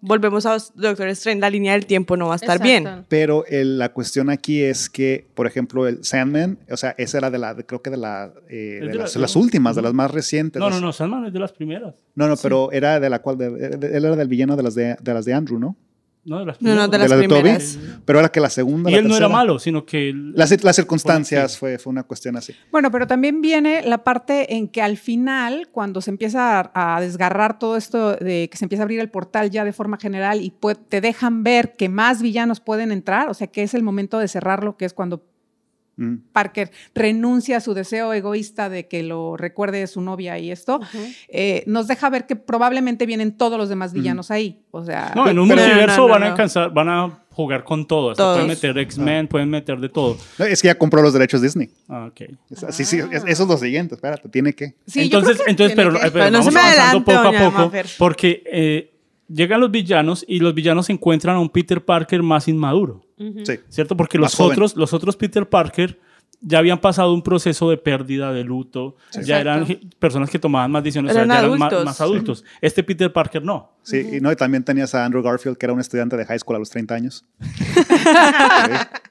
[0.00, 2.82] volvemos a Doctor Strange, la línea del tiempo no va a estar bien.
[2.82, 3.06] Exacto.
[3.08, 7.30] Pero el- la cuestión aquí es que, por ejemplo, el Sandman, o sea, esa era
[7.30, 9.82] de la, de- creo que de, la, eh, de de las, la- las últimas, de
[9.82, 10.58] las más recientes.
[10.58, 11.94] No, las- no, no, Sandman es de las primeras.
[12.16, 14.74] No, no, pero era de la cual, de- de- él era del villano de las
[14.74, 15.76] de, de las de Andrew, ¿no?
[16.24, 16.90] No, de las No, no, primeras.
[16.90, 17.78] de las de Toby, primeras.
[18.04, 18.90] pero era que la segunda.
[18.90, 20.12] Y la él no era malo, sino que...
[20.14, 22.54] Las, las circunstancias fue, fue una cuestión así.
[22.70, 27.00] Bueno, pero también viene la parte en que al final, cuando se empieza a, a
[27.00, 30.40] desgarrar todo esto, de que se empieza a abrir el portal ya de forma general
[30.40, 30.52] y
[30.88, 34.28] te dejan ver que más villanos pueden entrar, o sea que es el momento de
[34.28, 35.24] cerrarlo, que es cuando
[36.02, 36.18] Mm.
[36.32, 40.80] Parker renuncia a su deseo egoísta de que lo recuerde su novia y esto,
[41.28, 44.60] eh, nos deja ver que probablemente vienen todos los demás villanos ahí.
[44.70, 46.30] O sea, No, en un multiverso no, no, van a no.
[46.32, 48.14] alcanzar, van a jugar con todo.
[48.14, 50.16] Pueden meter X-Men, pueden meter de todo.
[50.38, 51.70] No, Es que ya compró los derechos Disney.
[51.88, 52.20] Ah, ok.
[52.50, 54.74] Es- sí, sí, es- eso es lo siguiente, espérate, tiene que.
[54.86, 57.18] sí, entonces, que entonces tiene pero, que- pero Pero no vamos se me avanzando poco
[57.18, 57.86] a poco, Mafer.
[57.98, 58.88] porque eh,
[59.28, 63.02] llegan los villanos y los villanos encuentran a un Peter Parker más inmaduro,
[63.44, 63.54] Sí.
[63.68, 63.96] ¿cierto?
[63.96, 64.52] Porque Más los joven.
[64.52, 65.98] otros, los otros Peter Parker
[66.44, 69.86] ya habían pasado un proceso de pérdida, de luto, ya eran Exacto.
[70.00, 72.44] personas que tomaban más decisiones, o sea, Eran ya eran más, adultos.
[72.60, 73.70] Este Peter Parker no.
[73.84, 76.40] Sí, y no, y también tenías a Andrew Garfield, que era un estudiante de high
[76.40, 77.24] school a los 30 años.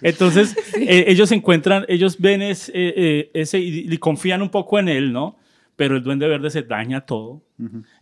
[0.00, 4.78] Entonces, eh, ellos encuentran, ellos ven es- eh, eh, ese y, y confían un poco
[4.78, 5.36] en él, ¿no?
[5.82, 7.42] Pero el Duende Verde se daña todo.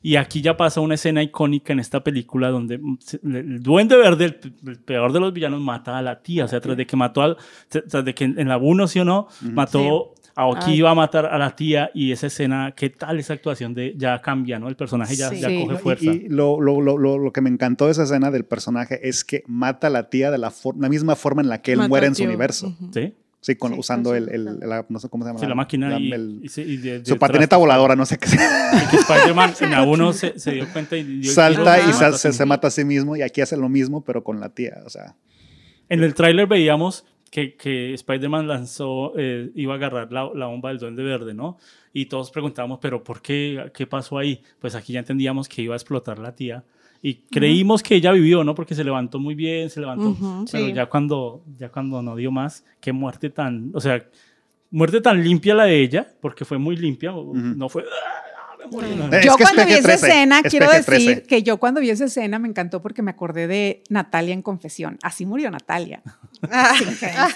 [0.03, 4.39] Y aquí ya pasa una escena icónica en esta película donde el Duende Verde, el,
[4.67, 6.45] el peor de los villanos, mata a la tía.
[6.45, 7.39] O sea, tras de que mató al.
[7.71, 10.13] Tras de que en, la 1, sí o no, mató.
[10.37, 13.73] A Oki iba a matar a la tía y esa escena, ¿qué tal esa actuación
[13.75, 14.69] de ya cambia, ¿no?
[14.69, 15.41] El personaje ya, Sí.
[15.41, 15.63] ya Sí.
[15.65, 16.05] coge Y- fuerza.
[16.13, 19.25] Y, lo, lo, lo, lo, lo que me encantó de esa escena del personaje es
[19.25, 21.89] que mata a la tía de la, la misma forma en la que él Mató
[21.89, 22.69] muere en su universo.
[22.69, 22.91] Ujú.
[22.93, 23.15] ¿Sí?
[23.43, 25.41] Sí, con, Sí, usando el, el- la- no sé cómo se llama.
[25.41, 28.19] Sí, la máquina y, el- y se- y de- su patineta tras- voladora, no sé
[28.19, 28.85] qué sea.
[28.85, 31.93] y que Spider-Man en la 1 se, se dio cuenta y dio Salta y y
[31.93, 32.47] se se, mata a se- sí se mismo.
[32.47, 34.81] mata a sí mismo y aquí hace lo mismo, pero con la tía.
[34.85, 35.17] O sea,
[35.89, 40.69] En el tráiler veíamos que, que Spider-Man lanzó, eh, iba a agarrar la, la bomba
[40.69, 41.57] del Duende Verde, ¿no?
[41.95, 43.71] Y todos preguntábamos, ¿pero por qué?
[43.73, 44.43] ¿Qué pasó ahí?
[44.61, 46.63] Pues aquí ya entendíamos que iba a explotar la tía.
[47.03, 48.55] Y creímos que ella vivió, ¿no?
[48.55, 50.15] Porque se levantó muy bien, se levantó.
[50.53, 50.73] Pero Sí.
[50.73, 54.05] ya cuando, ya cuando no dio más, qué muerte tan, o sea,
[54.71, 57.85] muerte tan limpia la de ella, porque fue muy limpia, no fue...
[59.13, 60.85] Es yo cuando vi esa PG-13, escena, es quiero PG-13.
[60.87, 64.43] decir que yo cuando vi esa escena me encantó porque me acordé de Natalia en
[64.43, 64.99] Confesión.
[65.03, 66.03] Así murió Natalia.
[66.51, 66.73] Ah.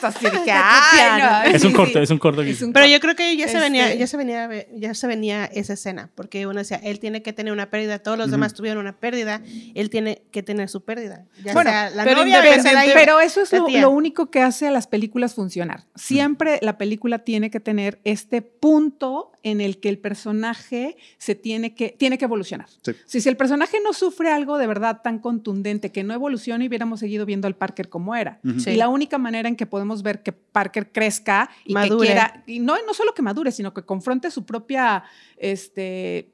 [0.03, 1.55] Así dije, "Ay, no".
[1.55, 2.43] Es un corto, es un corto.
[2.43, 5.07] Es un Pero yo creo que ya se venía, Este- ya se venía, ya se
[5.07, 8.55] venía esa escena, porque uno decía, él tiene que tener una pérdida, todos los demás
[8.55, 9.43] tuvieron una pérdida,
[9.75, 11.27] él tiene que tener su pérdida.
[11.45, 14.71] Ya Bueno, sea la pero novia, la Pero eso es lo único que hace a
[14.71, 15.85] las películas funcionar.
[15.95, 21.75] Siempre la película tiene que tener este punto en el que el personaje se tiene
[21.75, 22.69] que, tiene que evolucionar.
[22.83, 22.93] Sí.
[23.07, 26.69] Si, si el personaje no sufre algo de verdad tan contundente que no evoluciona y
[26.69, 28.41] hubiéramos seguido viendo al Parker como era.
[28.59, 28.73] Sí.
[28.73, 32.07] Y la única manera en que podemos ver que Parker crezca y Madure.
[32.09, 35.05] que quiera, y no, no solo que madure, sino que confronte su propia,
[35.39, 36.29] este,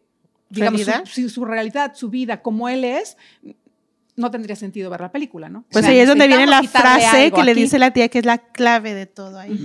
[0.48, 1.08] digamos, su- ¿Realidad?
[1.08, 3.16] Su, su realidad, su vida, como él es,
[4.16, 5.64] no tendría sentido ver la película, ¿no?
[5.70, 8.18] Pues O sea, ahí es donde viene la frase que le dice la tía que
[8.18, 9.56] es la clave de todo ahí.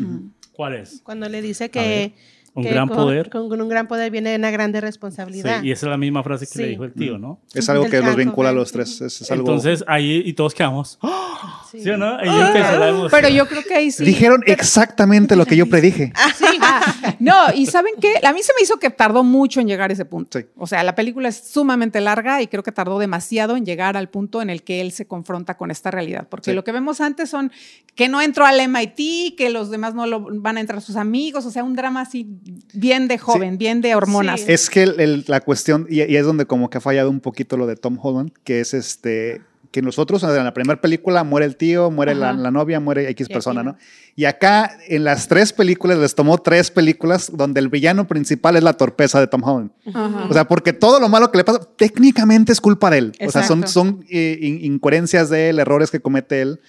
[0.54, 1.02] ¿Cuál es?
[1.04, 2.14] Cuando le dice ver, que,
[2.56, 3.30] un que gran con, poder.
[3.30, 5.62] Con, con un gran poder viene una grande Sí, responsabilidad.
[5.64, 6.70] y esa es la misma frase que le Sí.
[6.72, 7.40] dijo el tío, ¿no?
[7.54, 9.02] es algo Del que los vincula a los tres.
[9.02, 9.44] Es, es algo...
[9.48, 10.98] Entonces ahí y todos quedamos.
[11.04, 11.62] ¡Ah!
[11.70, 11.80] Sí.
[11.84, 12.16] ¿Sí o no?
[12.18, 13.12] Ahí empezó la emoción.
[13.12, 14.04] Pero yo creo que ahí sí.
[14.06, 16.12] Dijeron exactamente lo que yo predije.
[16.68, 18.14] Ah, no, y ¿saben qué?
[18.26, 20.40] A mí se me hizo que tardó mucho en llegar a ese punto.
[20.40, 20.46] Sí.
[20.58, 24.10] O sea, la película es sumamente larga y creo que tardó demasiado en llegar al
[24.10, 26.28] punto en el que él se confronta con esta realidad.
[26.30, 26.56] Porque Sí.
[26.56, 27.52] lo que vemos antes son
[27.94, 31.46] que no entró al MIT, que los demás no lo van a entrar sus amigos,
[31.46, 32.26] o sea, un drama así
[32.74, 34.42] bien de joven, bien de hormonas.
[34.42, 34.46] Sí.
[34.52, 37.20] Es que el- el- la cuestión, y, y es donde como que ha fallado un
[37.20, 41.46] poquito lo de Tom Holland, que es este, que nosotros en la primera película muere
[41.48, 43.76] el tío, muere la, novia, muere X persona, ¿no?
[44.16, 48.64] Y acá en las tres películas les tomó tres películas donde el villano principal es
[48.64, 49.72] la torpeza de Tom Holland.
[49.94, 50.28] Ajá.
[50.30, 53.12] O sea, porque todo lo malo que le pasa técnicamente es culpa de él.
[53.26, 56.62] O sea, son, son eh, in- incoherencias de él, errores que comete él,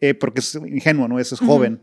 [0.00, 1.20] eh, porque es ingenuo, ¿no?
[1.20, 1.78] Eso es joven.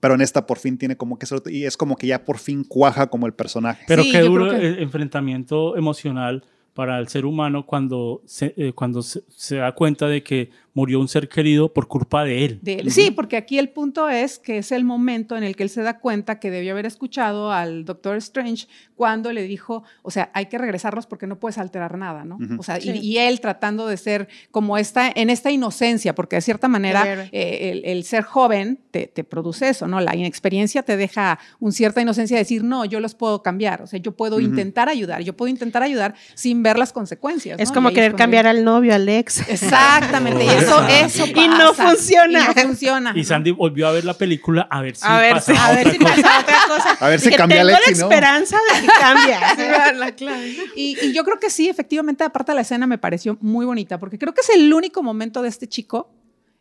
[0.00, 2.38] Pero en esta por fin tiene como que ser, y es como que ya por
[2.38, 3.84] fin cuaja como el personaje.
[3.86, 8.72] Pero Sí, qué duro que- el enfrentamiento emocional para el ser humano cuando se, eh,
[8.72, 12.58] cuando se, se da cuenta de que murió un ser querido por culpa de él.
[12.62, 12.90] de él.
[12.92, 15.82] Sí, porque aquí el punto es que es el momento en el que él se
[15.82, 20.46] da cuenta que debió haber escuchado al Doctor Strange cuando le dijo, o sea, hay
[20.46, 22.38] que regresarlos porque no puedes alterar nada, ¿no?
[22.58, 22.90] O sea, y- Sí.
[23.02, 27.28] y, él tratando de ser como esta, en esta inocencia, porque de cierta manera El
[27.32, 30.00] eh, el, el ser joven te, te produce eso, ¿no?
[30.00, 33.86] La inexperiencia te deja una cierta inocencia de decir, no, yo los puedo cambiar, o
[33.86, 37.58] sea, yo puedo intentar ayudar, yo puedo intentar ayudar sin ver las consecuencias.
[37.58, 37.74] Es ¿no?
[37.74, 39.48] como querer cuando- cambiar al novio, al ex.
[39.48, 42.40] Exactamente, y eso, eso Y no pasa, funciona.
[42.40, 43.12] Y no funciona.
[43.14, 45.86] Y Sandy volvió a ver la película a ver si A ver si- A ver
[45.88, 46.14] otra si cosa.
[46.14, 46.90] pasa otra cosa.
[47.04, 48.04] A ver si cambia Tengo Lexi, la ¿no?
[48.10, 48.90] esperanza de que.
[50.00, 50.56] La clave.
[50.76, 54.18] Y, y yo creo que sí, efectivamente, aparte la escena me pareció muy bonita, porque
[54.18, 56.10] creo que es el único momento de este chico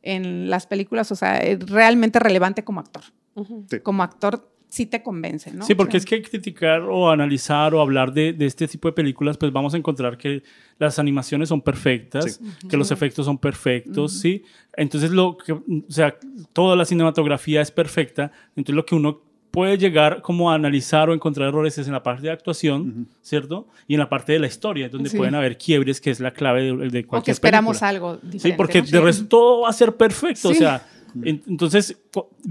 [0.02, 3.04] en las películas, o sea, es realmente relevante como actor.
[3.70, 3.80] Sí.
[3.82, 5.66] Como actor sí te convence, ¿no?
[5.66, 8.88] Sí, porque O es sea, que criticar o analizar o hablar de, de este tipo
[8.88, 10.44] de películas, pues vamos a encontrar que
[10.78, 14.44] las animaciones son perfectas, que los efectos son perfectos, ¿sí?
[14.78, 16.16] Entonces, lo que, o sea,
[16.54, 21.14] toda la cinematografía es perfecta, entonces lo que uno puede llegar como a analizar o
[21.16, 23.68] encontrar errores es en la parte de actuación, ¿cierto?
[23.88, 25.18] Y en la parte de la historia, donde Sí.
[25.18, 27.90] pueden haber quiebres, que es la clave de, de O que cualquier esperamos película.
[27.90, 28.40] algo diferente.
[28.50, 28.88] Sí, porque ¿no?
[28.88, 30.50] de resto todo va a ser perfecto.
[30.50, 30.60] O Sí.
[30.60, 30.88] sea,
[31.24, 31.98] en- entonces,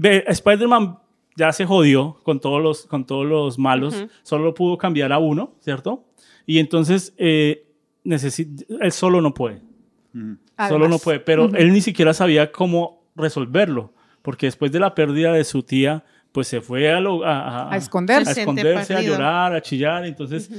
[0.03, 0.97] Spider-Man
[1.39, 4.05] ya se jodió con todos los, con todos los malos.
[4.23, 6.03] Solo pudo cambiar a uno, ¿cierto?
[6.45, 7.65] Y entonces, eh,
[8.03, 9.61] él solo no puede.
[10.11, 10.89] Solo Además.
[10.89, 11.19] no puede.
[11.21, 13.93] Pero él ni siquiera sabía cómo resolverlo.
[14.21, 17.77] Porque después de la pérdida de su tía, pues se fue a, lo- a, A
[17.77, 18.31] esconderse.
[18.31, 20.05] a Se siente esconderse, a llorar, a chillar.
[20.05, 20.49] Entonces,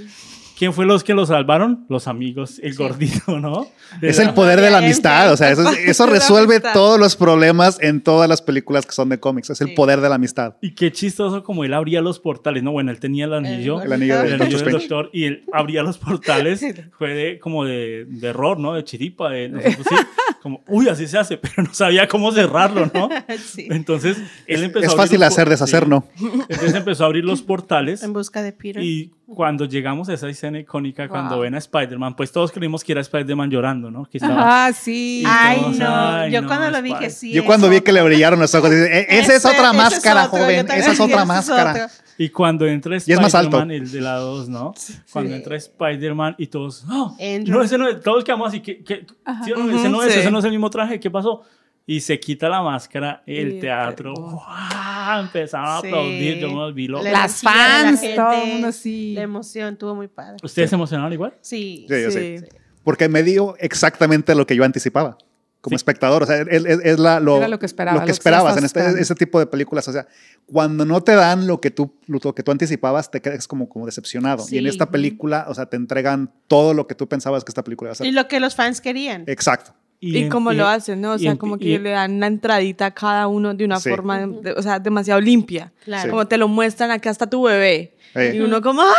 [0.60, 1.86] ¿Quién fue los que lo salvaron?
[1.88, 3.66] Los amigos, el gordito, ¿no?
[4.02, 8.28] Es el poder de la amistad, o sea, eso, resuelve todos los problemas en todas
[8.28, 10.56] las películas que son de cómics, es el poder de la amistad.
[10.60, 12.72] Y qué chistoso como él abría los portales, ¿no?
[12.72, 13.80] Bueno, él tenía el anillo.
[13.80, 16.62] El anillo el de anillo del doctor y él abría los portales
[16.98, 18.74] fue de, como de, de error, ¿no?
[18.74, 19.96] De chiripa, de nosotros sí,
[20.42, 23.08] como, uy, así se hace, pero no sabía cómo cerrarlo, ¿no?
[23.56, 25.88] Entonces, él empezó Es a abrir fácil hacer, deshacer, sí.
[25.88, 26.06] ¿no?
[26.18, 28.82] Entonces empezó a abrir los portales En busca de Peter.
[28.82, 31.42] y cuando llegamos a esa escena icónica, cuando Wow.
[31.44, 34.04] ven a Spider-Man, pues todos creímos que era Spider-Man llorando, ¿no?
[34.04, 35.22] Que estaba, Ah, sí.
[35.26, 35.86] Ay, todos, no.
[35.88, 37.32] ay, yo no, cuando lo Spider- dije, sí.
[37.32, 40.26] Yo cuando vi que le brillaron los ojos, dije, "E- esa es otra máscara, es
[40.28, 41.70] otro, yo joven, esa es otra máscara.
[41.70, 41.86] otro.
[42.18, 43.56] Y cuando entra Y es más alto.
[43.58, 44.74] Spider-Man, el de la 2, ¿no?
[45.12, 46.84] Cuando entra Spider-Man y todos.
[47.18, 47.44] Andrew.
[47.58, 49.06] no, ese no es, todos quedamos así, ¿qué, qué,
[49.44, 49.76] ¿sí o no?
[49.78, 50.18] ese no es, sí.
[50.20, 51.42] ese no es el mismo traje, ¿qué pasó?
[51.86, 55.20] Y se quita la máscara, el Y- teatro, ¡guau!
[55.22, 55.86] empezaron a Sí.
[55.88, 56.88] aplaudir, yo me olvidé.
[56.88, 59.14] lo- La Las la fans, gente, todo el mundo así.
[59.14, 60.36] La emoción, estuvo muy padre.
[60.42, 61.34] ¿Ustedes se emocionaron igual?
[61.40, 61.86] Sí.
[61.88, 62.38] Sí, yo Sí.
[62.38, 62.44] sí.
[62.84, 65.18] Porque me dio exactamente lo que yo anticipaba
[65.60, 65.76] como Sí.
[65.76, 66.22] espectador.
[66.22, 68.56] O sea, es, es- es la, lo, Era lo que esperaba, lo lo que esperabas
[68.56, 69.86] en este, ese tipo de películas.
[69.88, 70.06] O sea,
[70.46, 73.84] cuando no te dan lo que tú, lo que tú anticipabas, te quedas como, como
[73.86, 74.44] decepcionado.
[74.50, 74.70] Y en Sí.
[74.70, 77.92] esta película, o sea, te entregan todo lo que tú pensabas que esta película iba
[77.92, 78.06] a ser.
[78.06, 79.24] Y lo que los fans querían.
[79.26, 79.74] Exacto.
[80.02, 81.12] Y, cómo lo hacen, ¿no?
[81.12, 83.78] O y sea, como y- que le dan una entradita a cada uno de una
[83.78, 83.90] Sí.
[83.90, 85.72] forma, de- o sea, demasiado limpia.
[85.84, 86.10] Claro.
[86.10, 87.94] Como te lo muestran acá hasta tu bebé.
[88.14, 88.32] Eh.
[88.36, 88.94] Y uno como, ¡ah!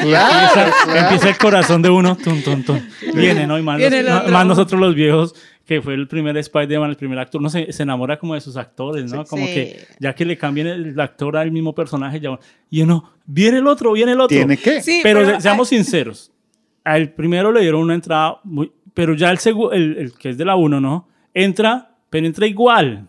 [0.00, 1.00] Claro, Empieza, claro.
[1.00, 2.80] empieza el corazón de uno, tum, tum, tum.
[3.14, 3.58] Viene, ¿no?
[3.58, 5.34] Y más, Viene los- más nosotros los viejos,
[5.64, 8.56] que fue el primer Spider-Man, el primer actor, no sé, se enamora como de sus
[8.56, 9.24] actores, ¿no?
[9.24, 9.54] Como Sí.
[9.54, 12.38] que ya que le cambien el actor al mismo personaje, ya,
[12.68, 14.36] y uno, viene el otro, viene el otro.
[14.36, 14.82] ¿Tiene que?
[14.82, 16.32] Sí, pero, pero, se- seamos sinceros,
[16.84, 19.38] al primero le dieron una entrada, muy, pero ya el,
[19.72, 21.08] el, el que es de la 1, ¿no?
[21.34, 23.08] Entra, pero entra igual.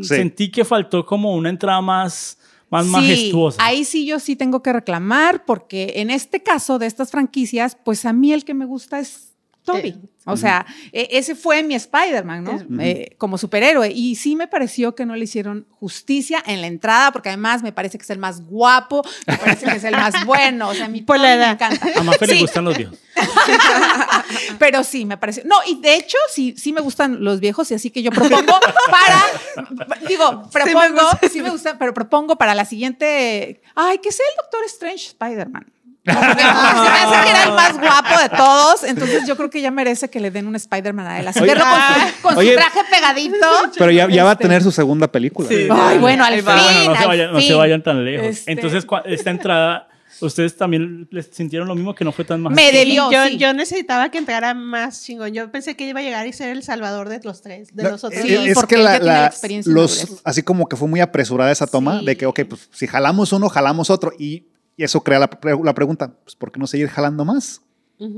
[0.00, 0.04] Sí.
[0.04, 2.38] Sentí que faltó como una entrada más,
[2.70, 3.64] más Sí, majestuosa.
[3.64, 8.04] Ahí sí yo sí tengo que reclamar porque en este caso de estas franquicias, pues
[8.04, 9.31] a mí el que me gusta es
[9.64, 9.88] Toby.
[9.88, 12.80] Eh, o sea, e- ese fue mi Spider-Man, ¿no?
[12.80, 13.90] Eh, como superhéroe.
[13.90, 17.72] Y sí me pareció que no le hicieron justicia en la entrada porque además me
[17.72, 20.68] parece que es el más guapo, me parece que es el más bueno.
[20.68, 21.88] O sea, mi Por la me encanta.
[21.96, 22.98] A Mafe le Sí, gustan los viejos.
[24.58, 25.42] pero sí, me parece.
[25.44, 28.58] No, y de hecho, sí, sí me gustan los viejos, y así que yo propongo
[28.90, 29.98] para.
[30.08, 33.60] Digo, propongo, sí me, gustan, pero propongo para la siguiente.
[33.74, 35.71] Ay, que sea el Doctor Strange Spider-Man.
[36.04, 39.70] Se me hace que era el más guapo de todos, entonces yo creo que ya
[39.70, 41.28] merece que le den un Spider-Man a él.
[41.28, 43.46] Así Oye, verlo con, su, con su traje pegadito.
[43.78, 45.48] Pero ya, ya va a Este, tener su segunda película.
[45.48, 45.68] Sí.
[45.70, 46.44] Ay, bueno, al fin.
[46.44, 47.58] Bueno, no se, al vayan, no se fin.
[47.58, 48.26] vayan tan lejos.
[48.26, 49.88] Este- Entonces, esta entrada,
[50.20, 52.52] ¿ustedes también les sintieron lo mismo que no fue tan más?
[52.52, 53.08] Me debió.
[53.12, 53.36] yo, sí.
[53.38, 55.32] yo necesitaba que entrara más chingón.
[55.32, 57.90] Yo pensé que iba a llegar y ser el salvador de los tres, de No,
[57.90, 58.20] los otros.
[58.20, 60.88] es- Sí, es porque que la, la la- experiencia en los, así como que fue
[60.88, 62.06] muy apresurada esa toma Sí.
[62.06, 64.12] de que, ok, pues si jalamos uno, jalamos otro.
[64.18, 65.30] Y, y eso crea la,
[65.64, 67.62] la pregunta, pues ¿por qué no seguir jalando más?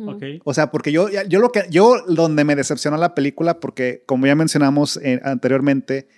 [0.07, 0.23] Ok.
[0.45, 4.27] O sea, porque yo, yo lo que, yo donde me decepcionó la película, porque como
[4.27, 6.09] ya mencionamos eh, anteriormente,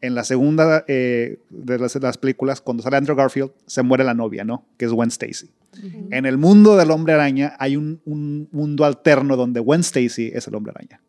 [0.00, 4.02] en la segunda eh, de las, de las películas, cuando sale Andrew Garfield, se muere
[4.02, 4.66] la novia, ¿no?
[4.76, 5.50] Que es Gwen Stacy.
[6.10, 10.48] En el mundo del hombre araña hay un, un mundo alterno donde Gwen Stacy es
[10.48, 11.00] el hombre araña.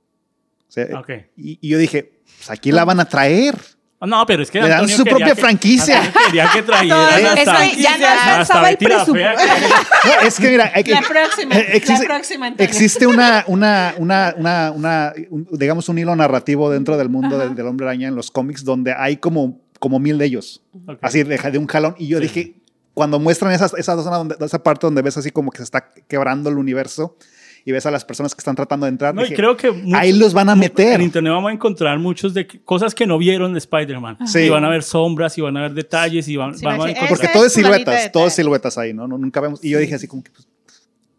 [0.69, 1.09] O sea, Ok.
[1.35, 3.55] y, y yo dije, pues aquí la van a traer.
[4.03, 6.11] Ah, No, pero es que Le dan Antonio su propia que- franquicia.
[6.25, 9.35] Quería que trajeran Es hasta, que ya no hasta Betty la Fea,
[10.03, 12.69] No, es que mira, hay que- La próxima, existe, la próxima, Antonio.
[12.69, 17.55] existe una, una, una, una, una- un- digamos, un hilo narrativo dentro del mundo del,
[17.55, 20.61] del hombre araña en los cómics donde hay como, como mil de ellos.
[21.01, 21.95] Así de, de un jalón.
[21.97, 22.23] Y yo Sí.
[22.23, 22.55] dije,
[22.93, 25.89] cuando muestran esas, esa, zona donde, esa parte donde ves así como que se está
[26.07, 27.15] quebrando el universo
[27.65, 29.99] y ves a las personas que están tratando de entrar, No, y creo que muchos-
[29.99, 30.95] ahí los van a meter.
[30.95, 34.17] En internet vamos a encontrar muchos de que- cosas que no vieron de Spider-Man.
[34.27, 34.39] Sí.
[34.39, 36.83] Y van a ver sombras, y van a ver detalles, y van, Sí, van a
[36.89, 37.09] encontrar...
[37.09, 39.07] Porque todo es siluetas, todo es siluetas ahí, ¿no?
[39.07, 39.63] No, Nunca vemos.
[39.63, 40.47] Y yo dije así como que, pues,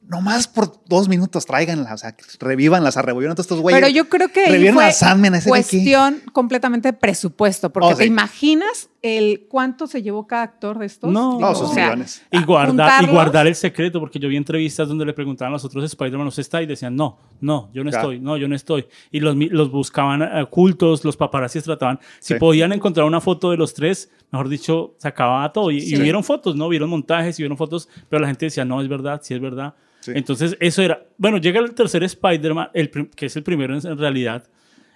[0.06, 3.80] nomás por dos minutos tráiganla, o sea, revivan todos estos güeyes.
[3.80, 5.68] Pero yo creo que ahí Revivieron fue a Sandman, ese de aquí.
[5.78, 10.86] cuestión completamente de presupuesto, porque Oh, te imaginas el cuánto se llevó cada actor de
[10.86, 11.10] estos.
[11.12, 12.22] No, No, sus o sea, millones.
[12.30, 13.10] Y guardar, y juntarlos.
[13.10, 16.40] guardar el secreto, porque yo vi entrevistas donde le preguntaban a los otros Spider-Man, ¿usted
[16.42, 16.62] está?
[16.62, 18.10] Y decían, no, no, yo no Claro.
[18.12, 18.86] estoy, no, yo no estoy.
[19.10, 21.98] Y los, buscaban eh, ocultos, los paparazzis trataban.
[22.20, 22.38] Si Sí.
[22.40, 25.70] podían encontrar una foto de los tres, mejor dicho, se acababa todo.
[25.70, 26.68] Y, y vieron fotos, ¿no?
[26.68, 29.74] Vieron montajes y vieron fotos, pero la gente decía, no, es verdad, sí es verdad.
[30.04, 30.12] Sí.
[30.14, 31.02] Entonces, eso era.
[31.16, 32.68] Bueno, llega el tercer Spider-Man,
[33.16, 34.44] que es el primero en, en realidad,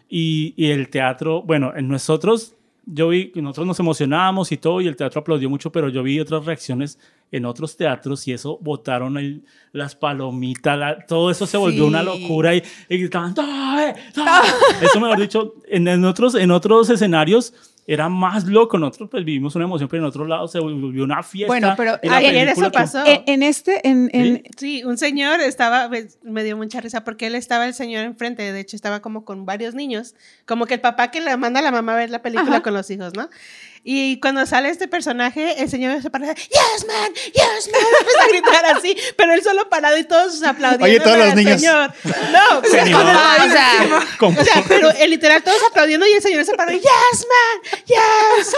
[0.08, 4.86] y, y el teatro, bueno, en nosotros, yo vi, nosotros nos emocionábamos y todo, y
[4.86, 6.98] el teatro aplaudió mucho, pero yo vi otras reacciones
[7.32, 11.88] en otros teatros y eso botaron el- las palomitas, la- todo eso se volvió Sí.
[11.88, 14.26] una locura y, y gritaban, "Tobe, Tobe".
[14.82, 17.54] Eso, mejor dicho, en, en otros, en otros escenarios
[17.90, 18.76] era más loco.
[18.78, 21.46] Nosotros pues vivimos una emoción, pero en otro lado se volvió una fiesta.
[21.48, 23.02] Bueno, pero ayer eso que- pasó.
[23.06, 27.26] En, en este, en, en- Sí, un señor estaba, pues, me dio mucha risa porque
[27.28, 30.14] él estaba el señor enfrente, de hecho estaba como con varios niños,
[30.44, 32.62] como que el papá que le manda a la mamá a ver la película Ajá.
[32.62, 33.30] con los hijos, ¿no?
[33.84, 38.28] Y cuando sale este personaje, el señor se para, yes man, yes man, empieza a
[38.28, 40.84] gritar así, pero él solo parado y todos aplaudiendo.
[40.84, 41.60] Oye, todos los niños.
[41.60, 41.92] Señor.
[42.32, 42.98] No, Se animó.
[42.98, 43.02] o
[43.50, 47.80] sea, o sea, pero el literal todos aplaudiendo y el señor se paró, yes man,
[47.86, 48.54] yes.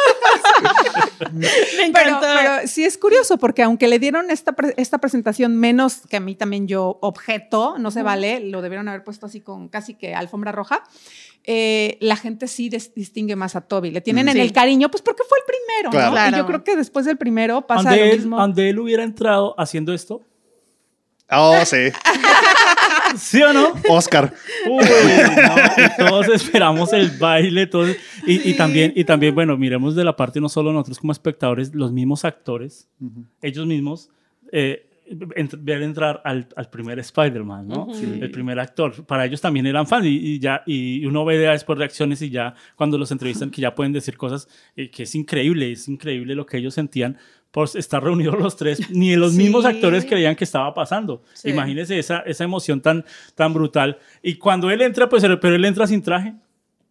[1.33, 2.27] me Pero, encantó.
[2.39, 6.21] pero sí es curioso porque aunque le dieron esta, pre- esta presentación menos que a
[6.21, 10.15] mí también yo objeto, no se vale, lo debieron haber puesto así con casi que
[10.15, 10.83] alfombra roja,
[11.45, 13.91] eh, la gente sí distingue más a Toby.
[13.91, 14.41] Le tienen en Sí.
[14.41, 16.31] el cariño, pues porque fue el primero, Claro.
[16.31, 16.37] ¿no?
[16.37, 18.39] Y yo creo que después del primero pasa lo mismo.
[18.39, 20.23] donde él hubiera entrado haciendo esto,
[21.33, 21.77] Oh, sí.
[23.17, 23.73] ¿sí o no?
[23.89, 24.33] Oscar.
[24.69, 27.91] Uy, no, y todos esperamos el baile, todos,
[28.27, 31.73] y, y también, y también, bueno, miremos de la parte no solo nosotros como espectadores,
[31.75, 32.89] los mismos actores,
[33.43, 34.11] ellos mismos,
[34.53, 37.89] eh, ent- ver entrar al, al primer Spider-Man, ¿no?
[37.95, 39.05] El primer actor.
[39.07, 42.31] Para ellos también eran fans y, y ya, y uno ve ya después reacciones y
[42.31, 46.35] ya cuando los entrevistan que ya pueden decir cosas eh, que es increíble, es increíble
[46.35, 47.19] lo que ellos sentían
[47.51, 49.71] por estar reunidos los tres, ni los mismos Sí.
[49.71, 51.25] actores creían que estaba pasando.
[51.35, 51.51] Sí.
[51.51, 53.05] Imagínense esa, esa emoción tan,
[53.35, 53.99] tan brutal.
[54.23, 56.35] Y cuando él entra, pues, pero él entra sin traje.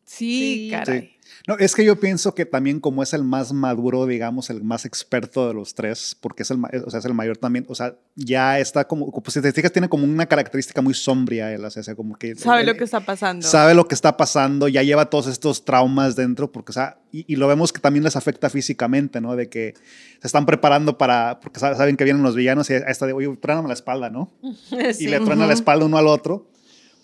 [0.04, 0.70] Sí, Sí.
[0.72, 1.12] caray.
[1.50, 4.86] No, es que yo pienso que también como es el más maduro, digamos, el más
[4.86, 7.96] experto de los tres, porque es el, o sea, es el mayor también, o sea,
[8.16, 11.70] ya está como, pues si te fijas, tiene como una característica muy sombría él, o
[11.72, 12.36] sea, como que...
[12.36, 13.48] Sabe él- lo que está pasando.
[13.48, 17.26] Sabe lo que está pasando, ya lleva todos estos traumas dentro, porque, o sea, y,
[17.28, 19.36] y lo vemos que también les afecta físicamente, ¿no?
[19.36, 19.74] De que
[20.22, 23.14] se están preparando para, porque sa- saben que vienen los villanos y a esta de,
[23.14, 24.32] oye, tráeme la espalda, ¿no?
[24.70, 25.06] Sí.
[25.06, 26.48] Y le truena la espalda uno al otro,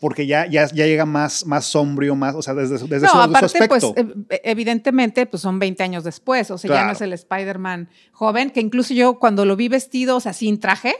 [0.06, 3.12] porque ya, ya, ya llega más, más sombrío, más, o sea, desde, su- desde No,
[3.12, 3.95] su, su aparte, pues aspecto.
[3.95, 8.51] ev- evidentemente, pues son 20 años después, o sea, ya no es el Spider-Man joven,
[8.51, 10.93] que incluso yo cuando lo vi vestido, o sea, sin traje,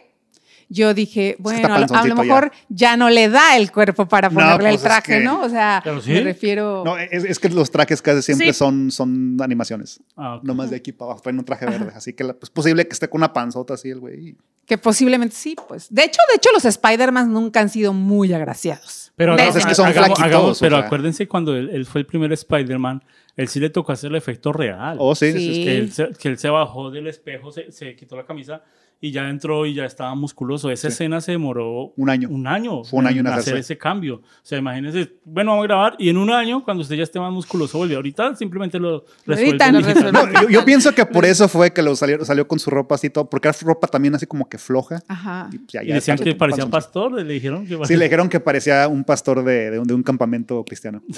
[0.70, 2.97] yo dije, bueno, a lo- mejor ya.
[2.97, 5.41] no le da el cuerpo para No, ponerle pues el es traje, que- ¿no?
[5.43, 6.11] O sea, Pero sí.
[6.11, 6.84] me refiero...
[6.86, 8.53] No, es, es que los trajes casi siempre Sí.
[8.53, 9.99] son, son animaciones.
[10.16, 10.43] Ah, ok.
[10.43, 11.91] No más de aquí para abajo, traen un traje verde.
[11.95, 14.36] Así que es posible que esté con una panzota así el güey.
[14.66, 15.93] Que posiblemente sí, pues.
[15.93, 19.11] De hecho, de hecho, los Spider-Man nunca han sido muy agraciados.
[19.16, 20.86] Pero, Desde- hagamos- es que son hagamos- flaquitos, hagamos- o pero sea.
[20.88, 23.03] acuérdense cuando él, él fue el primer Spider-Man,
[23.38, 24.97] él sí le tocó hacer el efecto real.
[24.99, 25.38] Oh, sí, Sí.
[25.39, 25.63] sí, sí.
[25.63, 28.61] que, él se, que él se bajó del espejo, se, se quitó la camisa
[29.02, 30.72] y ya entró y ya estaba musculoso.
[30.72, 32.30] Esa escena se demoró Un año.
[32.30, 32.84] Un año.
[32.84, 34.16] Fue un año en hacer ese cambio.
[34.16, 37.20] O sea, imagínense, bueno, vamos a grabar y en un año, cuando usted ya esté
[37.20, 37.96] más musculoso, vuelve.
[37.96, 39.64] Ahorita simplemente lo resuelve.
[39.64, 39.93] Ahorita digital.
[40.14, 40.34] resuelve.
[40.34, 42.96] No, yo, yo pienso que por eso fue que lo salió, salió con su ropa
[42.96, 45.04] así todo, porque era ropa también así como que floja.
[45.08, 45.50] Ajá.
[45.52, 48.30] Y, pues ya- Y ya decían que parecía pastor, le dijeron que Sí, le dijeron
[48.30, 51.04] que parecía un pastor de, de un, de un campamento cristiano.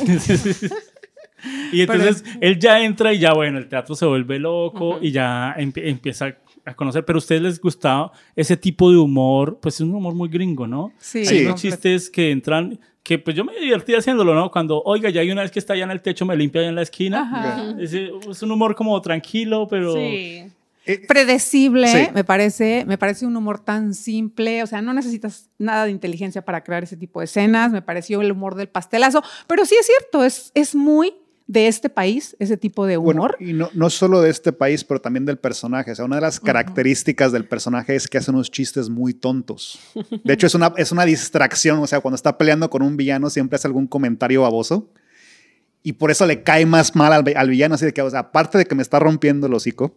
[1.71, 5.53] Y entonces él ya entra y ya, bueno, el teatro se vuelve loco y ya
[5.57, 6.35] empie- empieza
[6.65, 7.05] a conocer.
[7.05, 10.65] Pero a ustedes les gustaba ese tipo de humor, pues es un humor muy gringo,
[10.67, 10.91] ¿no?
[10.97, 11.19] Sí.
[11.19, 11.45] Hay Sí.
[11.45, 14.51] unos chistes que entran, que pues yo me divertí haciéndolo, ¿no?
[14.51, 16.69] Cuando, oiga, ya hay una vez que está allá en el techo, me limpia allá
[16.69, 17.75] en la esquina.
[17.79, 19.93] Es, un humor como tranquilo, pero...
[19.93, 20.43] Sí.
[21.07, 22.07] predecible, Sí.
[22.13, 26.43] me parece, me parece un humor tan simple, o sea, no necesitas nada de inteligencia
[26.43, 29.85] para crear ese tipo de escenas, me pareció el humor del pastelazo, pero sí es
[29.85, 31.13] cierto, es, es muy
[31.47, 33.37] de este país ese tipo de Bueno, humor.
[33.39, 35.91] y no, no solo de este país, pero también del personaje.
[35.91, 39.79] O sea, una de las características del personaje es que hace unos chistes muy tontos.
[40.23, 41.79] De hecho, es una, es una distracción.
[41.79, 44.91] O sea, cuando está peleando con un villano, siempre hace algún comentario baboso.
[45.83, 47.75] Y por eso le cae más mal al, al villano.
[47.75, 49.95] Así de que, o sea, aparte de que me está rompiendo el hocico,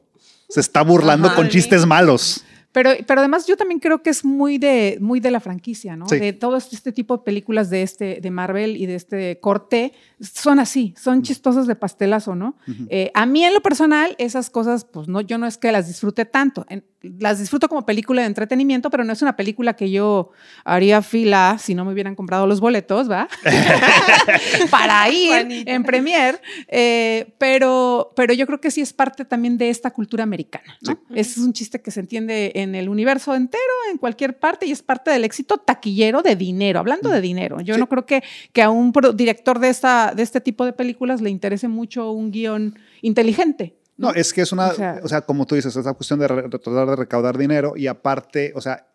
[0.49, 1.53] se está burlando Ajá, con sí.
[1.53, 2.45] chistes malos.
[2.73, 6.09] Pero, pero además yo también creo que es muy de, muy de la franquicia, ¿no?
[6.09, 6.21] Sí.
[6.21, 9.93] De todo este, este tipo de películas de, este, de Marvel y de este corte,
[10.21, 12.57] son así, son chistosas de pastelazo, ¿no?
[12.89, 15.87] Eh, a mí en lo personal, esas cosas, pues no, yo no es que las
[15.89, 16.67] disfrute tanto.
[16.69, 20.33] En- las disfruto como película de entretenimiento, pero no es una película que yo
[20.67, 23.27] haría fila si no me hubieran comprado los boletos, ¿va?
[24.71, 25.73] Para ir Juanita.
[25.73, 26.41] en premier.
[26.69, 31.01] Eh, pero, pero yo creo que sí es parte también de esta cultura americana, ¿no?
[31.15, 34.73] Ese es un chiste que se entiende en el universo entero, en cualquier parte, y
[34.73, 37.61] es parte del éxito taquillero de dinero, hablando de dinero.
[37.61, 37.81] Yo Sí.
[37.81, 41.31] no creo que, que a un director de, esta, de este tipo de películas le
[41.31, 43.77] interese mucho un guion inteligente.
[43.97, 46.19] No, es que es una, O sea- o sea, como tú dices, es una cuestión
[46.21, 48.87] de, re- tratar de recaudar dinero y aparte, o sea,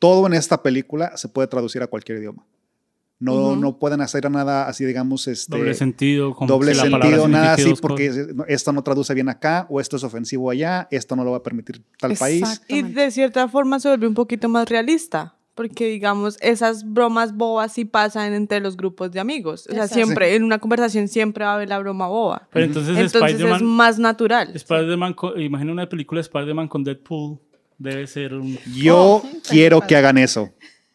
[0.00, 2.44] todo en esta película se puede traducir a cualquier idioma.
[3.20, 3.56] No, Ujú.
[3.56, 6.36] no pueden hacer nada así, digamos, este, Doble sentido.
[6.36, 9.96] como doble palabra sentido, nada así, porque no, esto no traduce bien acá o esto
[9.96, 12.62] es ofensivo allá, esto no lo va a permitir tal país.
[12.68, 17.72] Y de cierta forma se vuelve un poquito más realista, porque digamos, esas bromas bobas
[17.72, 19.62] sí pasan entre los grupos de amigos.
[19.62, 19.94] O sea, Exacto.
[19.96, 22.46] siempre, en una conversación siempre va a haber la broma boba.
[22.52, 24.52] Pero entonces, Entonces es más natural.
[24.54, 27.40] Spider-Man, imagina una película de Spider-Man con Deadpool,
[27.76, 28.56] debe ser un...
[28.72, 30.48] Yo quiero que hagan eso.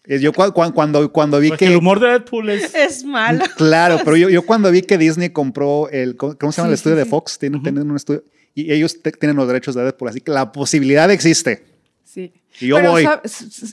[0.08, 1.72] Yo cua- cua- cuando, cuando vi Porque que...
[1.74, 2.74] el humor de Deadpool es...
[2.74, 3.44] Es malo.
[3.58, 6.96] Claro, pero yo, yo cuando vi que Disney compró el, ¿cómo se llama el estudio
[6.96, 7.06] sí, de.
[7.06, 7.38] Fox?
[7.38, 8.24] Tienen, tienen un estudio
[8.56, 11.73] y ellos tienen los derechos de Deadpool, así que la posibilidad existe.
[12.14, 12.32] Sí.
[12.62, 13.08] Y yo Pero, voy.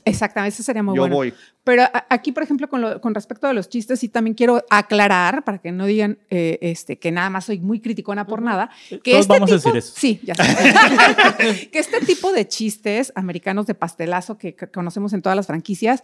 [0.06, 1.16] Exactamente, eso sería muy Yo bueno.
[1.16, 1.34] voy.
[1.62, 4.64] Pero a- aquí, por ejemplo, con, lo- con respecto a los chistes, sí también quiero
[4.70, 8.70] aclarar, para que no digan eh, este, que nada más soy muy criticona por nada,
[8.88, 9.94] que Todos este vamos a tipo, decir eso.
[9.94, 11.68] Sí, ya sé.
[11.72, 16.02] que este tipo de chistes americanos de pastelazo que, que conocemos en todas las franquicias,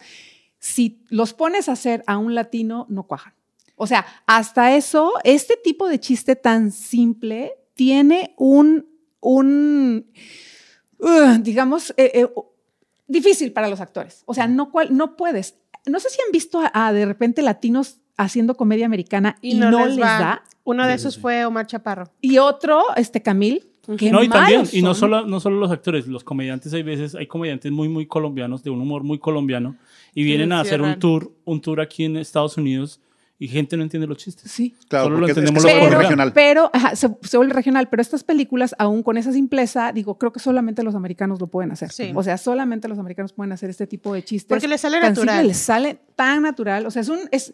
[0.59, 3.33] si los pones a hacer a un latino, no cuajan.
[3.77, 8.87] O sea, hasta eso, este tipo de chiste tan simple tiene un,
[9.21, 10.07] un
[10.99, 12.29] uh, digamos, eh, eh,
[13.07, 14.23] difícil para los actores.
[14.27, 15.57] O sea, no, cual, no puedes.
[15.87, 19.87] No sé si han visto a, a, de repente latinos haciendo comedia americana y, no,
[19.87, 20.43] les, da.
[20.65, 21.21] Uno de esos sí.
[21.21, 22.11] fue Omar Chaparro.
[22.21, 23.67] Y otro, este Camil,
[23.97, 27.15] que No, y también, y no solo, no solo los actores, los comediantes, hay veces,
[27.15, 29.77] hay comediantes muy, muy colombianos, de un humor muy colombiano,
[30.13, 33.01] y vienen a hacer un tour, un tour aquí en Estados Unidos,
[33.39, 34.51] y gente no entiende los chistes.
[34.51, 34.75] Sí.
[34.89, 36.33] Claro, Solo lo porque es- que entendemos Pero, regional.
[36.33, 40.33] pero ajá, se, se vuelve regional, pero estas películas, aún con esa simpleza, digo, creo
[40.33, 41.91] que solamente los americanos lo pueden hacer.
[41.93, 42.13] Sí.
[42.15, 44.49] O sea, solamente los americanos pueden hacer este tipo de chistes.
[44.49, 45.35] Porque les sale tan natural.
[45.37, 46.87] simple, les sale tan natural.
[46.87, 47.53] O sea, es un, es,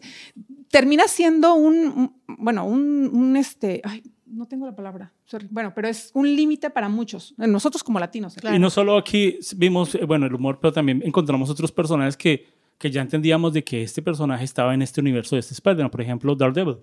[0.69, 5.47] termina siendo un, un- bueno, un, un este, ay, no tengo la palabra, sorry.
[5.51, 8.35] Bueno, pero es un límite para muchos, nosotros como latinos.
[8.37, 8.55] ¿eh?
[8.55, 12.47] Y no solo aquí vimos, eh, bueno, el humor, pero también encontramos otros personajes que,
[12.83, 15.89] que ya entendíamos de que este personaje estaba en este universo de este Spider-Man.
[15.89, 16.79] Por ejemplo, Daredevil,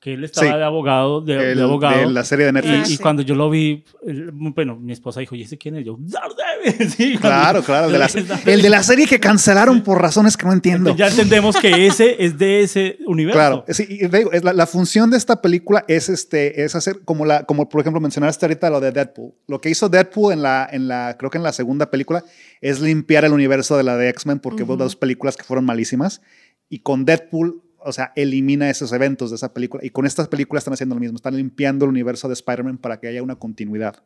[0.00, 0.56] que él estaba Sí.
[0.58, 1.98] de abogado, de, El- de abogado.
[1.98, 2.90] de la serie de y, Netflix.
[2.90, 3.02] y sí.
[3.02, 5.84] cuando yo lo vi, el- bueno, mi esposa dijo, ¿y ese quién es?
[5.84, 6.88] Yo, Daredevil.
[6.96, 7.86] Sí, Claro, claro.
[7.86, 8.06] El de, la,
[8.46, 10.94] el de la serie que cancelaron por razones que no entiendo.
[10.94, 13.38] Ya entendemos que ese es de ese universo.
[13.38, 17.00] Claro, sí, y digo, es la, la función de esta película es, este, es hacer
[17.04, 19.32] como, la, como por ejemplo mencionaste ahorita lo de Deadpool.
[19.48, 22.22] Lo que hizo Deadpool en la, en la, creo que en la segunda película,
[22.60, 26.20] es limpiar el universo de la de X-Men porque hubo dos películas que fueron malísimas.
[26.70, 29.84] Y con Deadpool, o sea, elimina esos eventos de esa película.
[29.84, 33.00] Y con estas películas están haciendo lo mismo, están limpiando el universo de Spider-Man para
[33.00, 34.02] que haya una continuidad.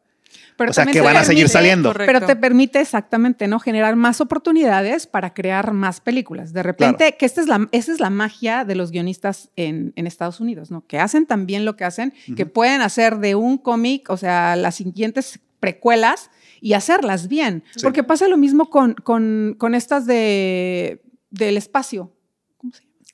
[0.57, 1.89] Pero o sea, que van a seguir permite- saliendo.
[1.91, 2.13] Correcto.
[2.13, 3.61] Pero te permite exactamente, ¿no?
[3.61, 6.55] Generar más oportunidades para crear más películas.
[6.55, 10.07] De repente, que esta es la, esa es la magia de los guionistas en, en
[10.07, 10.87] Estados Unidos, ¿no?
[10.87, 14.75] Que hacen también lo que hacen, que pueden hacer de un cómic, o sea, las
[14.77, 16.31] siguientes precuelas
[16.63, 17.63] y hacerlas bien.
[17.77, 17.83] Sí.
[17.83, 22.11] Porque pasa lo mismo con, con, con estas de, del espacio.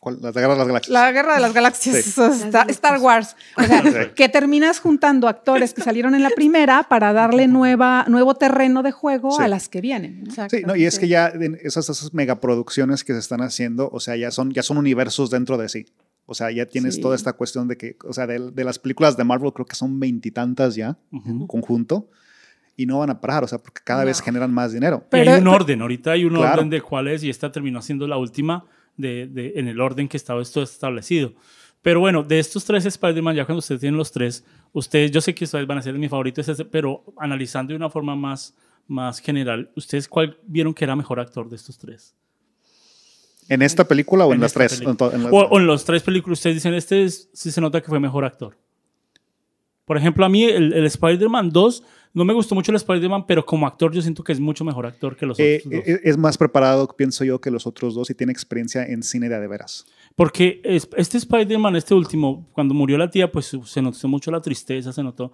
[0.00, 0.18] ¿Cuál?
[0.22, 0.92] Las de Guerra de las Galaxias.
[0.92, 2.20] La guerra de las galaxias, Sí.
[2.22, 3.34] está- Star Wars.
[3.56, 4.10] O sea, Sí.
[4.14, 8.92] que terminas juntando actores que salieron en la primera para darle nueva, nuevo terreno de
[8.92, 9.42] juego Sí.
[9.42, 10.22] a las que vienen.
[10.22, 10.28] ¿no?
[10.30, 10.56] Exacto.
[10.56, 11.32] Sí, no, y es que ya
[11.62, 15.56] esas, esas megaproducciones que se están haciendo, o sea, ya son, ya son universos dentro
[15.58, 15.86] de sí.
[16.26, 17.00] O sea, ya tienes Sí.
[17.00, 19.74] toda esta cuestión de que, o sea, de, de las películas de Marvel creo que
[19.74, 22.08] son veintitantas ya, en conjunto,
[22.76, 25.04] y no van a parar, o sea, porque cada vez generan más dinero.
[25.12, 26.52] Y hay Pero- un orden, ahorita hay un Claro.
[26.58, 28.66] orden de cuál es y esta terminó siendo la última
[28.98, 31.32] de, de- en el orden que estaba esto establecido.
[31.80, 35.34] Pero bueno, de estos tres Spider-Man, ya cuando ustedes tienen los tres, ustedes, yo sé
[35.34, 38.54] que ustedes van a ser mi favorito, pero analizando de una forma más,
[38.88, 42.14] más general, ¿ustedes cuál vieron que era mejor actor de estos tres?
[43.48, 44.80] ¿En esta película o en, En las tres?
[44.80, 47.80] En las- O, o en los tres películas, ustedes dicen, este es- sí se nota
[47.80, 48.58] que fue mejor actor.
[49.84, 51.82] Por ejemplo, a mí el, el Spider-Man 2,
[52.14, 54.86] no me gustó mucho el Spider-Man, pero como actor yo siento que es mucho mejor
[54.86, 55.88] actor que los Eh, otros dos.
[55.88, 59.28] eh, es más preparado, pienso yo, que los otros dos y tiene experiencia en cine
[59.28, 59.86] de a de veras.
[60.16, 64.40] Porque es- este Spider-Man, este último, cuando murió la tía, pues se notó mucho la
[64.40, 65.32] tristeza, se notó.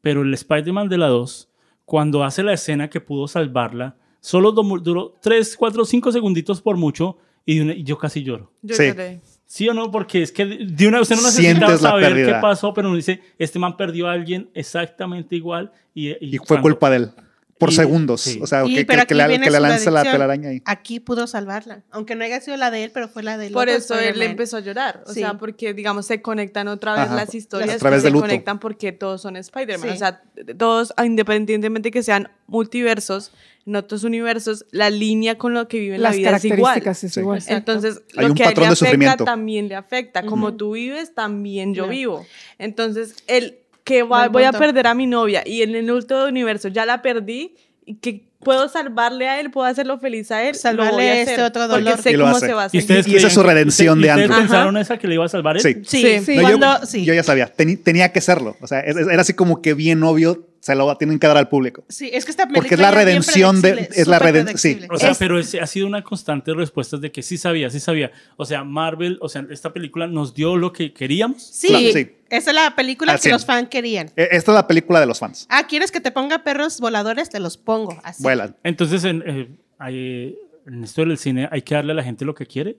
[0.00, 1.48] Pero el Spider-Man de la 2,
[1.84, 7.18] cuando hace la escena que pudo salvarla, solo duró 3, 4, 5 segunditos por mucho
[7.46, 8.50] y yo casi lloro.
[8.62, 8.86] Yo Sí.
[8.88, 9.20] lloré.
[9.46, 9.90] ¿Sí o no?
[9.90, 12.34] Porque es que de una usted no necesita la saber pérdida.
[12.36, 15.70] qué pasó, pero uno dice, este man perdió a alguien exactamente igual.
[15.94, 17.10] Y, Y fue cuando- culpa de él.
[17.56, 18.20] Por y- segundos.
[18.20, 18.40] sí.
[18.42, 20.60] O sea, Y- que, que- le, le su lanza la telaraña ahí.
[20.64, 21.84] Aquí pudo salvarla.
[21.92, 23.52] Aunque no haya sido la de él, pero fue la de él.
[23.52, 25.04] Por eso él empezó a llorar.
[25.06, 25.20] O Sí.
[25.20, 27.14] sea, porque, digamos, se conectan otra vez Ajá.
[27.14, 27.76] las historias.
[27.76, 28.22] A través que se luto.
[28.22, 29.88] conectan porque todos son Spider-Man.
[29.90, 29.94] Sí.
[29.94, 30.22] O sea,
[30.58, 33.30] todos, independientemente que sean multiversos,
[33.66, 36.58] en otros universos, la línea con lo que viven la Las vida es igual.
[36.82, 37.20] características es Sí.
[37.20, 37.38] igual.
[37.38, 37.72] Exacto.
[37.72, 40.22] Entonces, Hay lo un que a afecta también le afecta.
[40.24, 40.56] Como Ujú.
[40.56, 42.26] tú vives, también yo vivo.
[42.58, 46.68] Entonces, el que va- voy a perder a mi novia y en el último universo
[46.68, 47.54] ya la perdí
[47.84, 51.62] y que puedo salvarle a él, puedo hacerlo feliz a él, Salvarle a este otro
[51.66, 51.98] porque dolor.
[52.02, 52.46] sé Y lo cómo hace.
[52.46, 54.40] se va a ¿Y ustedes Y esa es su redención de ¿ustedes Andrew.
[54.40, 55.62] pensaron esa que le iba a salvar él?
[55.62, 55.76] Sí.
[55.86, 56.36] Sí, Sí.
[56.36, 57.04] No, yo, sí.
[57.06, 58.56] yo ya sabía, teni- tenía que serlo.
[58.60, 61.84] O sea, era así como que bien obvio, se lo tienen que dar al público.
[61.90, 64.80] Sí, es que esta Porque es película la redención de- es la súper reden- sí.
[64.90, 68.10] O sea, Es- pero ha sido una constante respuesta de que sí sabía, sí sabía.
[68.38, 71.42] O sea, Marvel, o sea, esta película nos dio lo que queríamos.
[71.42, 72.12] Sí, Claro, sí.
[72.30, 74.06] esa es la película que los fans querían.
[74.16, 75.46] E- Esta es la película de los fans.
[75.50, 77.28] Ah, ¿quieres que te ponga perros voladores?
[77.28, 78.00] Te los pongo.
[78.02, 78.22] Así.
[78.22, 78.56] Vuelan.
[78.64, 79.48] Entonces, en, eh,
[79.78, 80.34] hay-
[80.66, 82.78] en esto del cine hay que darle a la gente lo que quiere.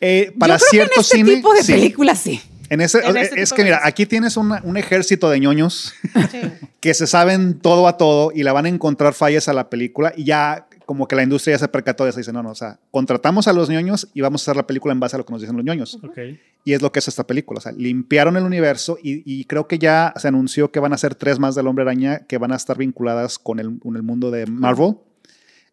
[0.00, 1.34] Eh, para Yo creo cierto que en este cine.
[1.36, 1.72] tipo de sí.
[1.72, 2.40] películas sí.
[2.70, 3.88] En ese, En es que mira, cosas.
[3.88, 5.92] aquí tienes una- un ejército de ñoños
[6.30, 6.40] Sí.
[6.80, 10.12] que se saben todo a todo y le van a encontrar fallas a la película
[10.16, 12.50] y ya como que la industria ya se percató de eso y dice, no, no,
[12.50, 15.18] o sea, contratamos a los ñoños y vamos a hacer la película en base a
[15.18, 15.98] lo que nos dicen los ñoños.
[16.02, 16.18] Ok.
[16.66, 19.66] Y es lo que es esta película, o sea, limpiaron el universo y, y creo
[19.66, 22.52] que ya se anunció que van a ser tres más del Hombre Araña que van
[22.52, 24.96] a estar vinculadas con el, con el mundo de Marvel.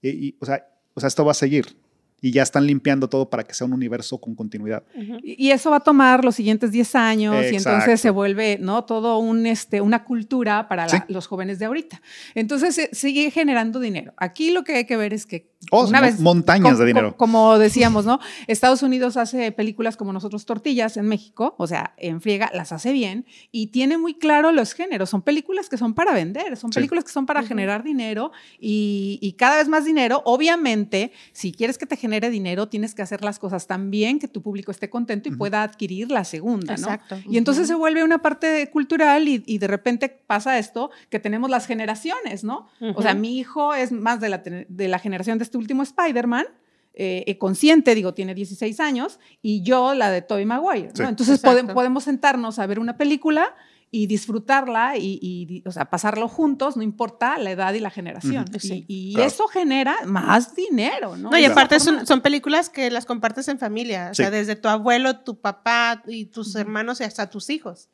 [0.01, 1.77] Y, y, o, sea, o sea, esto va a seguir.
[2.23, 4.83] Y ya están limpiando todo para que sea un universo con continuidad.
[5.23, 8.83] Y y eso va a tomar los siguientes 10 años y entonces se vuelve, ¿no?
[8.85, 10.97] Todo un, este, una cultura para la- Sí.
[11.07, 12.01] los jóvenes de ahorita.
[12.35, 14.13] Entonces se sigue generando dinero.
[14.17, 17.11] Aquí lo que hay que ver es que Oh, una vez montañas de dinero.
[17.11, 18.19] co- como decíamos, ¿no?
[18.47, 22.91] Estados Unidos hace películas como nosotros tortillas en México, o sea, en friega las hace
[22.91, 25.09] bien y tiene muy claro los géneros.
[25.11, 26.75] Son películas que son para vender, son Sí.
[26.79, 30.23] películas que son para generar dinero y, y cada vez más dinero.
[30.25, 34.27] Obviamente, si quieres que te genere dinero, tienes que hacer las cosas tan bien que
[34.27, 36.87] tu público esté contento y pueda adquirir la segunda, ¿no?
[36.87, 37.19] Exacto.
[37.29, 41.49] Y entonces se vuelve una parte cultural y, y de repente pasa esto que tenemos
[41.49, 42.67] las generaciones, ¿no?
[42.95, 46.45] O sea, mi hijo es más de la, de la generación de este último Spider-Man.
[46.93, 50.89] eh, eh, consciente, digo, tiene 16 años, y yo la de Tobey Maguire.
[50.89, 50.93] ¿no?
[50.95, 51.03] Sí.
[51.03, 53.55] Entonces pode- podemos sentarnos a ver una película
[53.89, 58.43] y disfrutarla y, y, o sea, pasarlo juntos, no importa la edad y la generación.
[58.59, 58.83] Sí.
[58.89, 59.27] Y, y Claro.
[59.29, 61.29] eso genera más dinero, ¿no?
[61.31, 64.09] No, y aparte son, son películas que las compartes en familia.
[64.11, 64.23] O Sí.
[64.23, 67.89] sea, desde tu abuelo, tu papá y tus hermanos y hasta tus hijos.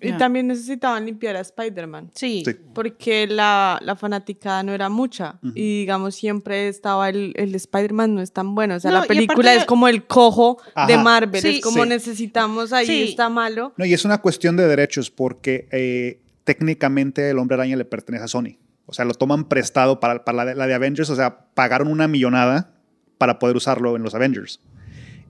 [0.00, 2.10] Y también necesitaban limpiar a Spider-Man.
[2.14, 2.42] Sí.
[2.44, 2.52] Sí.
[2.74, 5.38] Porque la, la fanaticada no era mucha.
[5.54, 8.76] Y digamos, siempre estaba el, el Spider-Man no es tan bueno.
[8.76, 10.96] O sea, No, la película es como el cojo de.
[10.98, 11.40] Marvel.
[11.42, 11.48] Sí.
[11.56, 11.88] es como Sí.
[11.88, 13.02] necesitamos ahí, Sí.
[13.10, 13.72] está malo.
[13.76, 18.24] No, y es una cuestión de derechos porque eh, técnicamente el Hombre Araña le pertenece
[18.24, 18.58] a Sony.
[18.86, 21.10] O sea, lo toman prestado para, para la, de, la de Avengers.
[21.10, 22.72] O sea, pagaron una millonada
[23.18, 24.60] para poder usarlo en los Avengers.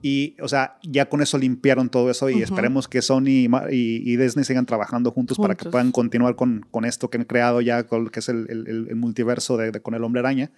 [0.03, 2.45] Y, o sea, ya con eso limpiaron todo eso y Ujú.
[2.45, 5.73] esperemos que Sony y, y- Disney sigan trabajando juntos, para que Juntos.
[5.73, 8.67] puedan continuar con, con esto que han creado ya, con lo que es el, el-
[8.89, 10.51] el- multiverso de, de- con el Hombre Araña.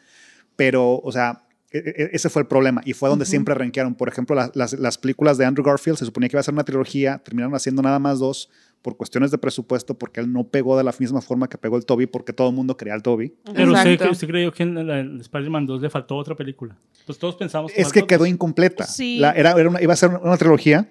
[0.57, 3.95] Pero, o sea, e- e- ese fue el problema y fue donde siempre rankearon.
[3.95, 6.55] Por ejemplo, las, las- las películas de Andrew Garfield se suponía que iba a ser
[6.55, 8.51] una trilogía, terminaron haciendo nada más dos
[8.83, 11.85] por cuestiones de presupuesto, porque él no pegó de la misma forma que pegó el
[11.85, 13.35] Toby, porque todo el mundo quería al Toby.
[13.55, 16.77] Pero usted, usted creyó que en el Spider-Man 2 le faltó otra película.
[17.07, 18.85] Pues todos pensamos Es que quedó incompleta.
[18.85, 19.19] Sí.
[19.19, 20.89] La- era, era una- iba a ser una trilogía,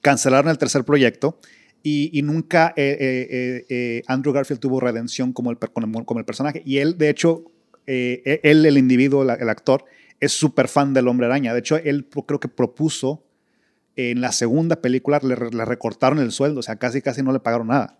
[0.00, 1.38] cancelaron el tercer proyecto
[1.82, 6.20] y, y nunca eh, eh, eh, eh, Andrew Garfield tuvo redención como el, como, como
[6.20, 6.62] el personaje.
[6.64, 7.44] Y él, de hecho,
[7.86, 9.84] eh, él, el individuo, la- el actor,
[10.20, 11.52] es súper fan del Hombre Araña.
[11.52, 13.24] De hecho, él creo que propuso
[13.98, 17.32] en la segunda película, le, re- le recortaron el sueldo, o sea, casi casi no
[17.32, 17.98] le pagaron nada.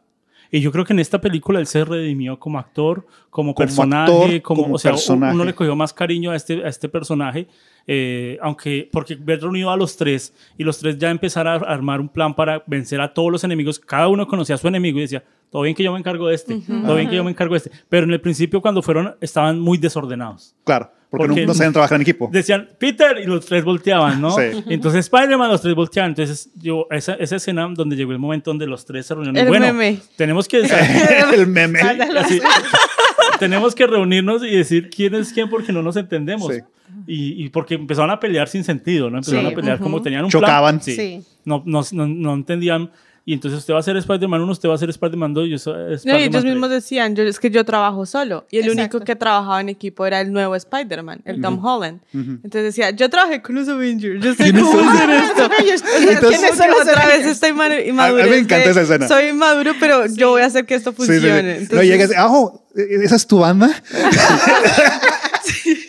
[0.50, 4.12] Y yo creo que en esta película él se redimió como actor, como, Como personaje,
[4.36, 5.34] actor, como, como o sea, personaje.
[5.34, 7.48] uno le cogió más cariño a este, a este personaje,
[7.86, 12.00] eh, aunque porque ver reunido a los tres y los tres ya empezar a armar
[12.00, 15.02] un plan para vencer a todos los enemigos, cada uno conocía a su enemigo y
[15.02, 17.52] decía, todo bien que yo me encargo de este, todo bien que yo me encargo
[17.52, 20.54] de este, pero en el principio cuando fueron estaban muy desordenados.
[20.64, 22.28] Claro, porque, Porque- no, no sabían trabajar en equipo.
[22.30, 24.30] Decían, Peter, y los tres volteaban, ¿no?
[24.32, 24.42] Sí.
[24.68, 26.10] Entonces Spider-Man, los tres volteaban.
[26.10, 29.38] Entonces, yo, esa, esa escena donde llegó el momento donde los tres se reunieron.
[29.38, 29.98] El bueno, meme.
[30.16, 30.60] tenemos que...
[31.34, 31.80] el meme.
[31.80, 32.40] Así,
[33.38, 36.52] tenemos que reunirnos y decir quién es quién porque no nos entendemos.
[36.54, 36.60] Sí.
[37.06, 39.18] Y, y porque empezaron a pelear sin sentido, ¿no?
[39.18, 39.52] Empezaron Sí.
[39.52, 40.76] a pelear como tenían un Chocaban.
[40.76, 40.82] plan.
[40.82, 40.94] Sí.
[40.96, 41.24] Sí.
[41.44, 42.90] No, no, no, no entendían.
[43.28, 45.58] Y entonces usted va a ser Spider-Man 1, usted va a ser Spider-Man 2, yo
[45.58, 45.74] soy
[46.06, 46.44] No, ellos 3.
[46.46, 48.46] mismos decían, yo, es que yo trabajo solo.
[48.50, 48.96] Y el Exacto.
[48.96, 52.00] único que trabajaba en equipo era el nuevo Spider-Man, el Tom Holland.
[52.14, 52.30] Ujú.
[52.42, 55.42] Entonces decía, yo trabajé con los Avengers, yo sé ¿Quiénes cómo hacer esto.
[55.58, 59.06] Entonces- ¿Quiénes son los otra vez esta inma- inmadurez A mí me encanta esa escena.
[59.08, 61.12] Soy inmaduro, pero yo voy a hacer que esto Sí, sí, sí.
[61.12, 61.42] funcione.
[61.42, 63.70] No Entonces, llegas, ah, oh, ¿esa es tu banda?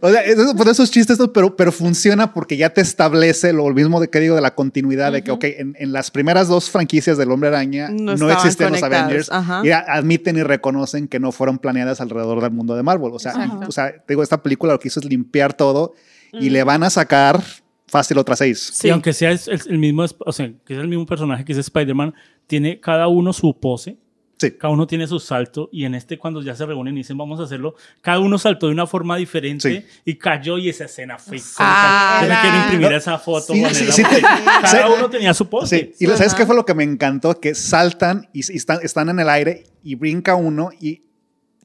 [0.00, 4.00] O sea, esos, pues esos chistes, pero, pero funciona porque ya te establece lo mismo
[4.00, 7.18] de que digo de la continuidad, de que, ok, en, en las primeras dos franquicias
[7.18, 9.62] del Hombre Araña No no, existen los conectados, Avengers ajá.
[9.64, 13.10] y a- admiten y reconocen que no fueron planeadas alrededor del mundo de Marvel.
[13.12, 13.66] O sea, Exacto.
[13.68, 15.94] o sea digo, esta película lo que hizo es limpiar todo
[16.32, 17.42] y le van a sacar
[17.88, 18.70] fácil otras seis.
[18.72, 18.86] Sí.
[18.86, 21.58] Y aunque sea el, el mismo, o sea, que es el mismo personaje que es
[21.58, 22.14] Spider-Man,
[22.46, 23.96] tiene cada uno su pose.
[24.40, 24.52] Sí.
[24.52, 27.38] Cada uno tiene su salto y en este cuando ya se reúnen y dicen vamos
[27.40, 30.00] a hacerlo, cada uno saltó de una forma diferente Sí.
[30.06, 31.38] y cayó y esa escena fue.
[31.58, 33.52] Ah, Yo me quiero imprimir esa foto.
[33.52, 33.62] Sí,
[34.02, 34.92] cada sí.
[34.96, 35.92] uno tenía su pose.
[35.94, 37.38] Sí, y ¿sabes qué fue lo que me encantó?
[37.38, 41.02] Que saltan y, y están, están en el aire y brinca uno y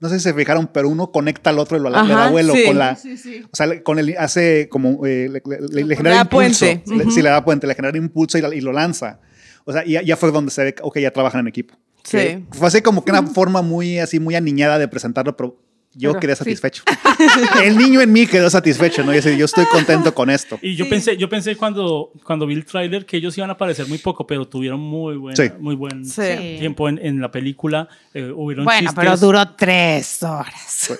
[0.01, 2.29] no sé si se fijaron, pero uno conecta al otro y lo le Ajá, da
[2.29, 2.65] vuelo sí.
[2.65, 2.95] con la...
[2.97, 3.41] Sí, sí.
[3.49, 6.65] O sea, le- con el, hace como, eh, le, le- le- le genera da impulso.
[6.65, 6.83] puente.
[7.05, 7.11] Le-.
[7.11, 9.21] Sí, le da puente, le genera impulso y, lo lanza.
[9.63, 11.75] O sea, y ya, ya fue donde se ve, que, ok, ya trabajan en equipo.
[12.05, 12.17] Sí.
[12.17, 15.57] Que Fue así como que una forma muy, así, muy aniñada de presentarlo, pero
[15.97, 16.39] yo Pero, quedé sí.
[16.39, 16.83] satisfecho.
[17.63, 19.15] el niño en mí quedó satiisfecho, ¿no?
[19.15, 20.59] Y así, yo estoy contento con esto.
[20.61, 23.87] Y yo pensé, yo pensé cuando, cuando vi el tráiler que ellos iban a aparecer
[23.87, 25.49] muy poco, pero tuvieron muy buen, Sí.
[25.57, 26.57] muy buen Sí.
[26.59, 27.87] tiempo en, en la película.
[28.13, 28.95] Eh, hubieron Bueno, chistes.
[28.99, 30.91] pero duró tres horas.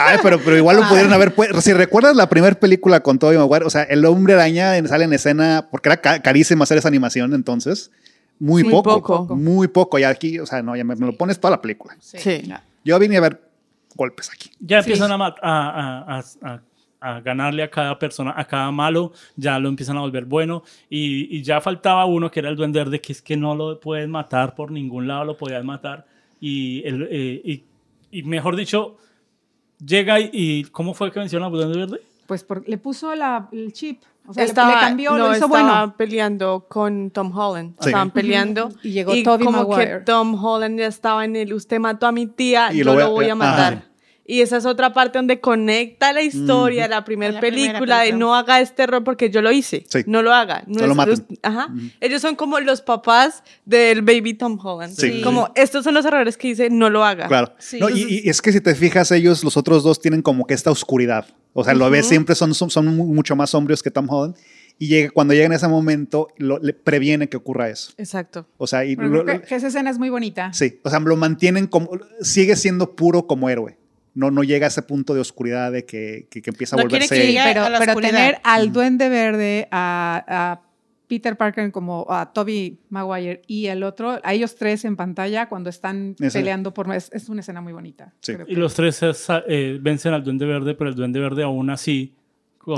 [0.00, 1.60] Ay, pero, pero igual lo pudieron haber puesto.
[1.60, 5.12] Si recuerdas la primera película con Tobey Maguire, o sea, el hombre araña sale en
[5.12, 7.92] escena, porque era ca- carísimo hacer esa animación entonces.
[8.40, 9.36] Muy, Muy poco, poco.
[9.36, 9.98] Muy poco.
[9.98, 11.94] Y aquí, o sea, no, ya me, me lo pones toda la película.
[12.00, 12.42] Sí.
[12.84, 13.40] Yo vine a ver
[13.94, 14.50] golpes aquí.
[14.58, 16.60] Ya empiezan a, a, a-
[17.02, 20.62] a- ganarle a cada persona, a cada malo, ya lo empiezan a volver bueno.
[20.88, 23.78] Y, y ya faltaba uno que era el Duende Verde, que es que no lo
[23.80, 26.06] puedes matar por ningún lado, lo podías matar.
[26.40, 27.64] Y, el, eh, y,
[28.10, 28.96] y mejor dicho,
[29.84, 32.00] llega y, y ¿cómo fue que menciona el Duende Verde?
[32.26, 34.02] Pues por- le puso la- el chip.
[34.30, 35.94] O sea, Estaba, le cambió, no, lo hizo estaba bueno.
[35.96, 37.74] peleando con Tom Holland.
[37.80, 37.88] Sí.
[37.88, 38.68] Estaban peleando.
[38.82, 39.98] Y llegó Tobey como Maguire.
[39.98, 42.92] que Tom Holland ya estaba en el, usted mató a mi tía, Y yo lo
[42.94, 43.82] voy a- lo voy a ajá.
[44.30, 48.02] Y esa es otra parte donde conecta la historia, la primera La primera película, de
[48.02, 48.18] película.
[48.18, 49.84] no haga este error porque yo lo hice.
[49.88, 50.00] Sí.
[50.06, 50.62] No lo haga.
[50.66, 51.10] No No lo es- maten.
[51.28, 51.68] los- ajá.
[52.00, 54.94] Ellos son como los papás del baby Tom Holland.
[54.96, 55.20] Sí.
[55.22, 57.26] Como estos son los errores que dice, no lo haga.
[57.26, 57.52] Claro.
[57.58, 57.78] Sí.
[57.80, 60.54] No, y, y es que si te fijas, ellos, los otros dos, tienen como que
[60.54, 61.26] esta oscuridad.
[61.52, 64.36] O sea, lo ves, siempre son, son, son mu- mucho más sombríos que Tom Holland.
[64.78, 67.92] Y llega, cuando llega en ese momento, lo, le previene que ocurra eso.
[67.98, 68.46] Exacto.
[68.56, 70.52] O sea, y lo- que, que esa escena es muy bonita.
[70.52, 71.90] Sí, o sea, lo mantienen como,
[72.22, 73.76] sigue siendo puro como héroe.
[74.14, 76.88] No, no llega a ese punto de oscuridad de que, que, que empieza a No
[76.88, 77.14] quiere volverse...
[77.22, 80.60] que llegue pero, a la pero tener al Duende Verde, a, a
[81.06, 85.70] Peter Parker como a Toby Maguire y el otro, a ellos tres en pantalla cuando
[85.70, 88.12] están Esa- peleando por es, es una escena muy bonita.
[88.20, 88.34] Sí.
[88.34, 91.18] creo Y que- los tres se sa- eh, vencen al Duende Verde, pero el Duende
[91.20, 92.14] Verde aún así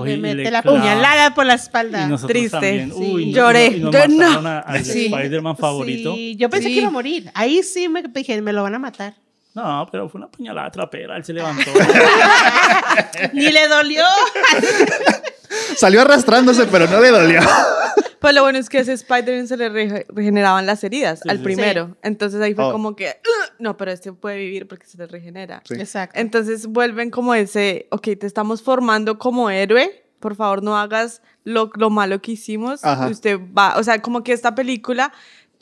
[0.05, 2.09] Le y mete la puñalada por la espalda.
[2.27, 2.87] Triste.
[2.87, 2.93] Sí.
[2.95, 3.67] Uy, no- Lloré.
[3.67, 4.49] y nos Yo no.
[4.65, 5.07] al Sí.
[5.07, 6.15] Spider-Man favorito.
[6.15, 6.75] Sí, yo pensé Sí.
[6.75, 7.31] que iba a morir.
[7.35, 9.15] Ahí sí me dije, me lo van a matar.
[9.55, 11.17] No, pero fue una puñalada trapera.
[11.17, 11.71] Él se levantó.
[13.35, 14.05] Ni le dolió.
[15.77, 17.41] Salió arrastrándose, pero no le dolió.
[18.23, 21.29] Pues lo bueno es que a ese Spider-Man se le re- regeneraban las heridas Sí,
[21.29, 21.43] al sí.
[21.43, 21.97] primero.
[22.05, 22.71] Entonces ahí fue Oh.
[22.71, 23.17] como que,
[23.59, 25.61] no, pero este puede vivir porque se le regenera.
[25.67, 25.75] Sí.
[25.75, 26.21] Exacto.
[26.21, 31.73] Entonces vuelven como ese, ok, te estamos formando como héroe, por favor no hagas lo,
[31.75, 32.85] lo malo que hicimos.
[32.85, 33.09] Ajá.
[33.09, 35.13] Usted va, o sea, como que esta película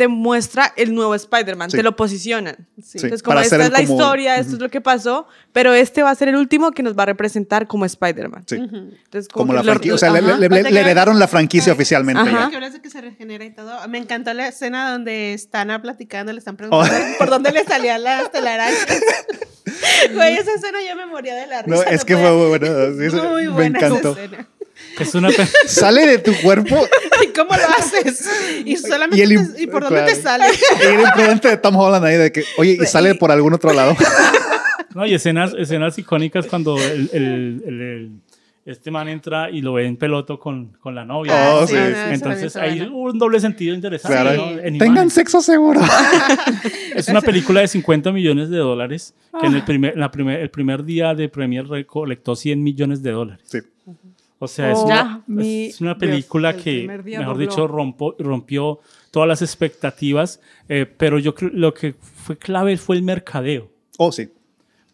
[0.00, 1.76] te muestra el nuevo Spider-Man, Sí.
[1.76, 2.56] te lo posicionan.
[2.82, 5.74] Sí, Entonces, como para esta es la como- historia, esto es lo que pasó, pero
[5.74, 8.44] este va a ser el último que nos va a representar como Spider-Man.
[8.46, 8.54] Sí.
[8.56, 9.94] Entonces, Como que la lo- franquicia.
[9.94, 12.22] O sea, le, le- le- le que- heredaron la franquicia oficialmente.
[12.22, 12.44] Ajá.
[12.44, 12.48] ya.
[12.48, 13.86] Que hablas de que se regenera y todo.
[13.88, 18.32] Me encantó la escena donde están platicando, le están preguntando por dónde le salían las
[18.32, 18.86] telarañas.
[20.14, 21.76] Güey, esa escena yo me moría de la risa.
[21.76, 22.66] No, es que podía- fue muy bueno.
[23.10, 24.10] sí, muy me buena esa encantó.
[24.18, 24.48] escena.
[24.98, 25.28] Es una
[25.66, 26.76] Sale de tu cuerpo
[27.22, 28.28] ¿Y cómo lo haces?
[28.64, 30.12] Y solamente Y el te- im- ¿y por dónde claro.
[30.14, 30.44] te sale?
[30.82, 33.72] y el imprudente de Tom Holland ahí de que, oye, y sale por algún otro
[33.72, 33.96] lado.
[34.92, 38.10] No, y escenas, escenas icónicas cuando el, el- el- el-
[38.66, 41.32] este man entra y lo ve en peloto con, con la novia.
[41.32, 41.76] Oh, Ah, sí.
[41.76, 44.18] esa Entonces hay un doble sentido interesante.
[44.20, 44.50] Claro.
[44.50, 44.58] ¿no?
[44.58, 45.10] En Tengan imagen.
[45.10, 45.80] sexo seguro.
[46.94, 49.48] Es una película de 50 millones de dólares que Ah.
[49.48, 53.44] en el primer, la primer, el primer día de premier recolectó 100 millones de dólares.
[53.46, 53.58] Sí.
[54.42, 57.38] O sea, es, Oh, una, mi es una Dios, película el que, mejor dobló.
[57.38, 58.80] dicho, rompo- rompió
[59.10, 64.10] todas las expectativas, eh, pero yo creo lo que fue clave fue el mercadeo, Oh,
[64.10, 64.30] sí.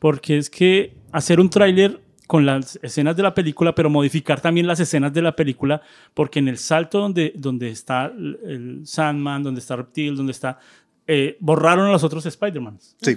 [0.00, 4.66] porque es que hacer un tráiler con las escenas de la película, pero modificar también
[4.66, 5.80] las escenas de la película,
[6.12, 10.58] porque en el salto donde, donde está el Sandman, donde está Reptil, donde está...
[11.06, 12.96] eh, borraron a los otros Spider-Mans.
[13.00, 13.16] Sí.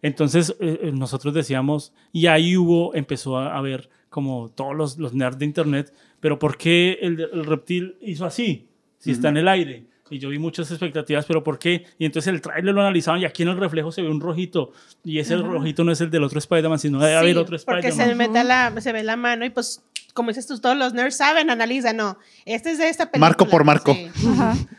[0.00, 5.12] Entonces eh, eh, nosotros decíamos, y ahí hubo, empezó a haber como todos los, los
[5.12, 8.66] nerds de internet, pero ¿por qué el, reptil hizo así?
[8.96, 9.84] Si está en el aire.
[10.08, 11.84] Y yo vi muchas expectativas, pero ¿por qué?
[11.98, 14.72] Y entonces el trailer lo analizaban y aquí en el reflejo se ve un rojito.
[15.04, 17.82] Y ese rojito no es el del otro Spider-Man, sino debe haber Sí, otro porque
[17.82, 18.16] se, Spider-Man.
[18.32, 21.50] mete la, se ve la mano y pues, como dices tú, todos los nerds saben,
[21.50, 23.28] analizan, no, este es de esta película.
[23.28, 23.92] Marco por marco.
[23.92, 24.08] Sí.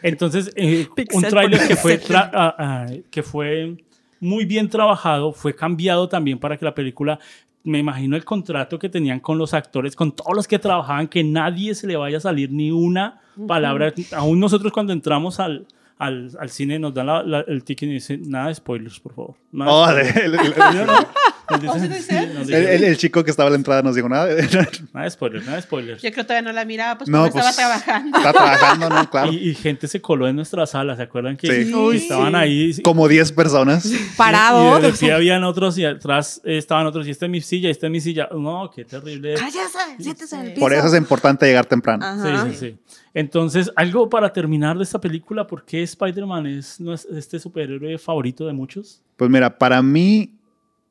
[0.01, 3.77] Entonces, eh, un tráiler que fue, ah, ah, que fue
[4.19, 7.19] muy bien trabajado, fue cambiado también para que la película,
[7.67, 11.23] me imagino el contrato que tenían con los actores, con todos los que trabajaban, que
[11.23, 13.93] nadie se le vaya a salir ni una palabra.
[14.15, 17.93] Aún nosotros cuando entramos al, al, al cine, nos dan la- la- el ticket y
[17.93, 19.35] dice, nada de spoilers, por favor.
[19.51, 20.91] Nada Oh, de spoilers".
[21.49, 24.27] El- dicen, el- el chico que estaba a la entrada nos dijo nada.
[24.93, 26.01] Nada de spoilers, nada de spoilers.
[26.01, 28.17] Yo creo que todavía no la miraba, pues No, porque pues, estaba trabajando.
[28.17, 29.09] Está trabajando, ¿no?
[29.11, 29.31] Claro.
[29.31, 31.73] Y, y gente se coló en nuestra sala, ¿se acuerdan que, Sí.
[31.95, 32.73] estaban ahí?
[32.83, 33.89] Como 10 personas.
[34.17, 34.79] Parado.
[34.79, 37.87] Y de pie habían otros y atrás estaban otros y esta es mi silla, esta
[37.87, 38.27] es mi silla.
[38.31, 39.35] No, qué terrible.
[39.35, 40.59] Cállese, siéntese en el piso.
[40.59, 42.05] Por eso es importante llegar temprano.
[42.05, 42.45] Ajá.
[42.49, 42.77] Sí, sí, sí.
[43.13, 47.97] Entonces, algo para terminar de esta película, ¿por qué Spider-Man es, no es este superhéroe
[47.97, 49.01] favorito de muchos?
[49.15, 50.36] Pues mira, para mí,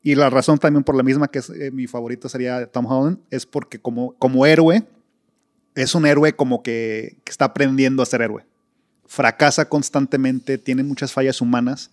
[0.06, 3.44] y la razón también por la misma que eh, mi favorito sería Tom Holland, es
[3.44, 4.84] porque como, como héroe,
[5.74, 8.46] es un héroe como que, que está aprendiendo a ser héroe.
[9.06, 11.90] Fracasa constantemente, tiene muchas fallas humanas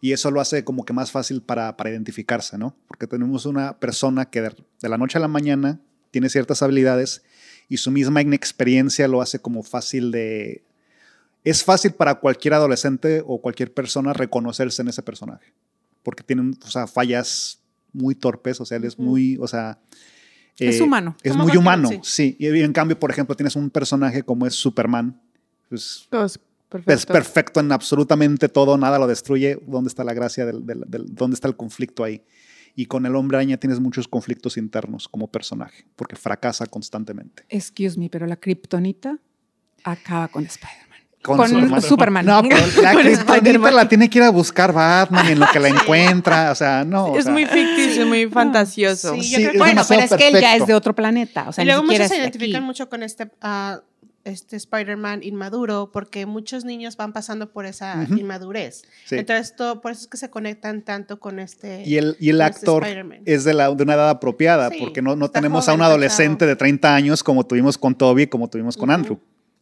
[0.00, 2.74] y eso lo hace como que más fácil para, para identificarse, ¿no?
[2.88, 5.80] Porque tenemos una persona que de, de la noche a la mañana
[6.12, 7.24] tiene ciertas habilidades
[7.68, 10.64] y su misma inexperiencia lo hace como fácil de...
[11.44, 15.52] Es fácil para cualquier adolescente o cualquier persona reconocerse en ese personaje
[16.02, 17.60] porque tienen, o sea, fallas
[17.92, 19.78] muy torpes, o sea, él es muy, o sea...
[20.58, 21.16] Es eh, humano.
[21.22, 22.00] Es muy humano, sí.
[22.02, 22.36] sí.
[22.38, 25.18] Y en cambio, por ejemplo, tienes un personaje como es Superman,
[25.70, 26.38] pues, Todos, es
[26.68, 27.12] perfecto.
[27.12, 29.58] perfecto en absolutamente todo, nada lo destruye.
[29.66, 30.44] ¿Dónde está la gracia?
[30.44, 32.22] Del, del- del- ¿Dónde está el conflicto ahí?
[32.76, 37.44] Y con el hombre araña tienes muchos conflictos internos como personaje, porque fracasa constantemente.
[37.48, 39.18] Excuse me, pero la kriptonita
[39.82, 40.99] acaba con Spider-Man.
[41.22, 42.24] Con, Con Superman.
[42.24, 42.42] No,
[43.42, 46.50] pero la tiene que ir a buscar Batman y en lo que la encuentra.
[46.50, 47.06] O sea, no.
[47.08, 49.14] o Es sea, muy ficticio, muy fantasioso.
[49.14, 50.94] Sí, yo Sí, creo es que- Bueno, pero es que él ya es de otro
[50.94, 51.46] planeta.
[51.48, 52.66] O sea, y luego muchos se identifican aquí.
[52.66, 53.80] mucho con este, ah,
[54.24, 58.82] este Spider-Man inmaduro porque muchos niños van pasando por esa inmadurez.
[59.04, 59.16] sí.
[59.16, 61.82] Entonces, todo, por eso es que se conectan tanto con este...
[61.86, 62.86] Y el, y el este actor
[63.26, 66.46] es de, la, de una edad apropiada, Sí, porque no, no tenemos a un adolescente
[66.46, 68.90] de 30 años como tuvimos con Toby, como tuvimos con.
[68.90, 69.20] Andrew.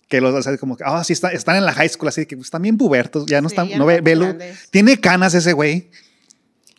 [0.09, 2.37] Que los hace como, que, ah, sí, está- están en la high school, así que
[2.37, 4.25] pues, están bien pubertos, ya no Sí, están, ya no ve, velo.
[4.25, 4.69] grandes.
[4.71, 5.91] Tiene canas ese güey.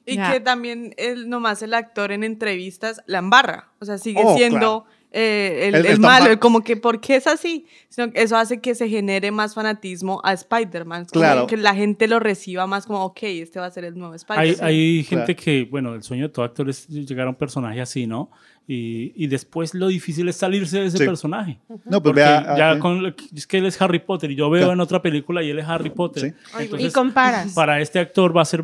[0.06, 3.70] Y que también el, nomás el actor en entrevistas la embarra.
[3.80, 6.40] O sea, sigue Oh, siendo eh, el, El- el el Tom malo.
[6.40, 7.68] Como que, ¿por qué es así?
[7.90, 11.06] Sino que eso hace que se genere más fanatismo a Spider-Man.
[11.12, 11.46] Claro.
[11.46, 14.56] Que la gente lo reciba más como, ok, este va a ser el nuevo Spider-Man.
[14.68, 15.44] Hay, hay gente Claro.
[15.44, 18.32] que, bueno, el sueño de todo actor es llegar a un personaje así, ¿no?
[18.72, 21.06] Y, y después lo difícil es salirse de ese Sí.
[21.06, 21.58] personaje.
[21.68, 22.56] No, pues Porque vea.
[22.56, 24.74] ya ah, con, lo que- es que él es Harry Potter y yo veo Claro.
[24.74, 26.36] en otra película y él es Harry Potter.
[26.60, 26.70] Sí.
[26.78, 27.54] Y comparas.
[27.54, 28.64] Para este actor va a ser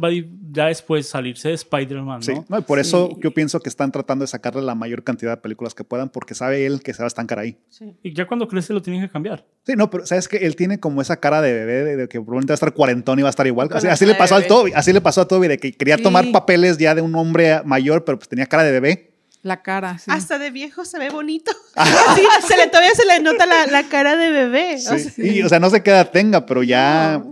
[0.51, 2.45] ya después salirse de Spider-Man, Sí, ¿no?
[2.49, 5.37] no, y por eso yo pienso que están tratando de sacarle la mayor cantidad de
[5.37, 7.57] películas que puedan, porque sabe él que se va a estancar ahí.
[7.69, 7.95] Sí.
[8.03, 9.43] Y ya cuando crece lo tienen que cambiar.
[9.65, 12.19] Sí, no, pero sabes que él tiene como esa cara de bebé, de, de que
[12.19, 13.69] probablemente va a estar cuarentón y va a estar igual.
[13.69, 14.45] Con Así, así le pasó al.
[14.45, 16.03] Toby, así le pasó a Toby, de que quería Sí.
[16.03, 19.14] tomar papeles ya de un hombre mayor, pero pues tenía cara de bebé.
[19.45, 20.09] La cara, sí.
[20.09, 21.51] Hasta de viejo se ve bonito.
[22.15, 24.73] Sí, se le, todavía se le nota la, la cara de bebé.
[24.75, 24.99] O Sí.
[25.09, 27.23] sea, Y, o sea, no sé qué edad tenga, pero ya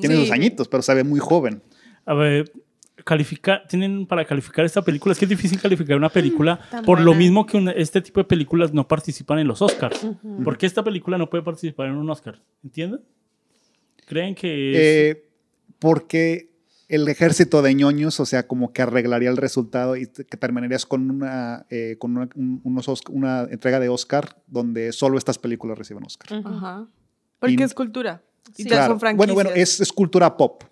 [0.00, 0.20] tiene Sí.
[0.22, 1.60] sus añitos, pero se ve muy joven.
[2.04, 2.52] A ver,
[3.04, 7.00] calificar, tienen para calificar esta película, es que es difícil calificar una película Tan por
[7.00, 10.06] lo mismo que este tipo de películas no participan en los Oscars.
[10.44, 12.40] ¿Por qué esta película no puede participar en un Oscar?
[12.62, 13.00] ¿Entienden?
[14.06, 15.24] ¿Creen que es- Eh,
[15.80, 16.48] porque
[16.88, 21.10] el ejército de ñoños, o sea, como que arreglaría el resultado y que terminarías con
[21.10, 25.76] una, eh, con una, un- unos Osc- una entrega de Oscar donde solo estas películas
[25.78, 26.42] reciben Oscar.
[26.44, 26.86] Ajá.
[27.40, 28.22] Porque Y- es cultura.
[28.56, 28.64] Y Sí.
[28.68, 28.92] todas Claro.
[28.92, 29.34] son franquicias.
[29.34, 30.62] Bueno, bueno, es, es cultura pop.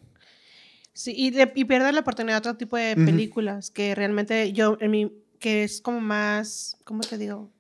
[0.93, 4.91] Sí, y, de- y la oportunidad de otro tipo de películas que realmente yo, en
[4.93, 7.51] mi, que es como más, ¿cómo te digo?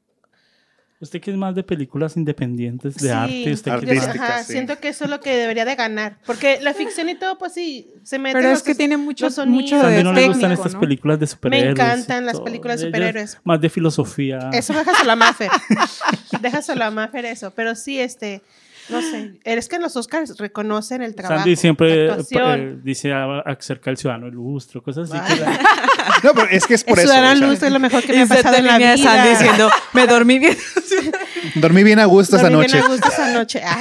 [1.01, 3.53] Usted que es más de películas independientes de Sí, arte?
[3.53, 4.07] ¿Usted Artística.
[4.07, 4.17] más?
[4.31, 4.53] ajá, sí.
[4.53, 6.19] Siento que eso es lo que debería de ganar.
[6.27, 9.79] Porque la ficción y todo, pues sí, se mete Pero es que tiene mucho, mucho
[9.83, 10.81] de mí no le gustan estas ¿no?
[10.81, 11.73] películas de superhéroes.
[11.73, 13.39] encantan y las películas de superhéroes.
[13.45, 14.51] Más de filosofía.
[14.53, 15.51] Eso déjaselo a Maffer.
[16.41, 17.51] déjaselo a Maffer eso.
[17.53, 18.43] Pero sí, este,
[18.89, 19.35] no sé.
[19.45, 21.41] Es que en los Oscars reconocen el trabajo.
[21.41, 22.61] Sandy siempre la actuación.
[22.61, 25.19] eh, dice a- acerca del ciudadano ilustre, cosas así.
[25.21, 25.27] Ah.
[25.35, 25.61] que la-
[26.23, 27.13] No, pero es que es por el eso.
[27.13, 28.97] ciudadano sea, luz es lo mejor que me ha pasado en la vida.
[28.97, 30.57] Sandy diciendo, me dormí bien.
[31.57, 32.85] dormí bien a gusto esa Dormí bien noche.
[32.87, 33.63] a gusto esa noche.
[33.65, 33.81] Ah.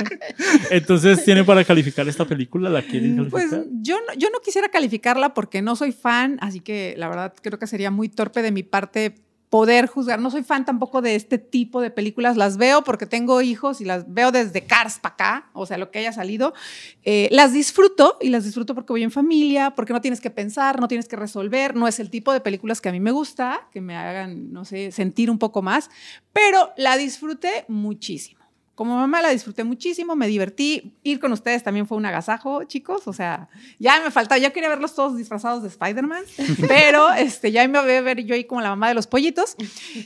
[0.70, 2.68] Entonces, ¿tiene para calificar esta película?
[2.70, 3.72] ¿La quieren Mm, Pues calificar?
[3.82, 7.58] yo no, yo no quisiera calificarla porque no soy fan, así que la verdad creo
[7.58, 9.14] que sería muy torpe de mi parte
[9.50, 10.20] poder juzgar.
[10.20, 12.36] No soy fan tampoco de este tipo de películas.
[12.36, 15.90] Las veo porque tengo hijos y las veo desde Cars para acá, o sea, lo
[15.90, 16.54] que haya salido.
[17.02, 20.80] Eh, las disfruto y las disfruto porque voy en familia, porque no tienes que pensar,
[20.80, 21.74] no tienes que resolver.
[21.74, 24.64] No es el tipo de películas que a mí me gusta, que me hagan, no
[24.64, 25.90] sé, sentir un poco más,
[26.32, 28.39] pero la disfruté muchísimo.
[28.74, 30.96] Como mamá la disfruté muchísimo, me divertí.
[31.02, 33.06] Ir con ustedes también fue un agasajo, chicos.
[33.06, 33.48] O sea,
[33.78, 36.24] ya me faltaba, ya quería verlos todos disfrazados de Spider-Man,
[36.68, 39.56] pero este, ya me voy a ver yo ahí como la mamá de los pollitos.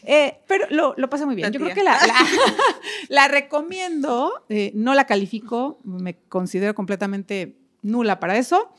[0.05, 1.53] Eh, pero lo, lo, pasé muy bien.
[1.53, 2.15] Yo creo que la, la,
[3.09, 8.73] la recomiendo, eh, no la califico, me considero completamente nula para eso.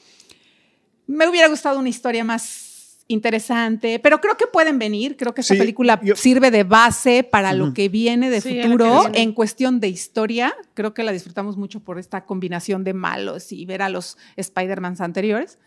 [1.07, 2.64] Me hubiera gustado una historia más
[3.07, 5.15] interesante, pero creo que pueden venir.
[5.17, 7.73] Creo que esta Sí, película yo- sirve de base para lo Ujú.
[7.73, 9.21] que viene de Sí, lo futuro viene.
[9.21, 10.53] en cuestión de historia.
[10.73, 15.01] Creo que la disfrutamos mucho por esta combinación de malos y ver a los Spider-Mans
[15.01, 15.59] anteriores.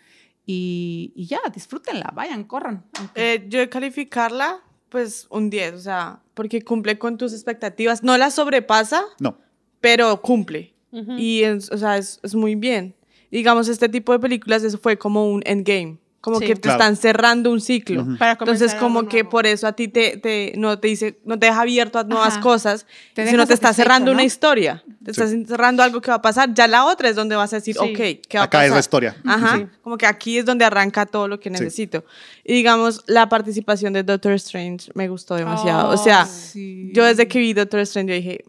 [0.46, 2.84] Y, y ya, disfrútenla, vayan, corran.
[3.14, 8.02] Eh, yo calificarla, pues un 10, o sea, porque cumple con tus expectativas.
[8.02, 9.38] No la sobrepasa, No.
[9.80, 10.74] pero cumple.
[10.90, 11.12] Ujú.
[11.18, 12.94] Y, es, o sea, es, es muy bien.
[13.30, 15.98] Digamos, este tipo de películas eso fue como un endgame.
[16.20, 16.46] Como Sí.
[16.46, 16.78] que te Claro.
[16.80, 18.02] están cerrando un ciclo.
[18.02, 18.18] Ujú.
[18.18, 21.46] Para Entonces, como que por eso a ti te, te- no te dice, no te
[21.46, 22.40] deja abierto a nuevas Ajá.
[22.40, 24.26] cosas, Te sino te está cerrando una ¿no?
[24.26, 24.82] historia.
[25.04, 26.52] Te está cerrando algo que va a pasar.
[26.52, 27.80] Ya la otra es donde vas a decir, Sí.
[27.80, 28.66] ok, ¿qué va a Acá pasar?
[28.66, 29.16] es la historia.
[29.24, 29.66] Ajá, Sí.
[29.80, 32.04] como que aquí es donde arranca todo lo que necesito.
[32.44, 35.88] Y digamos, la participación de Doctor Strange me gustó demasiado.
[35.90, 36.90] o sea, Oh, sí.
[36.94, 38.44] yo desde que vi Doctor Strange, yo dije,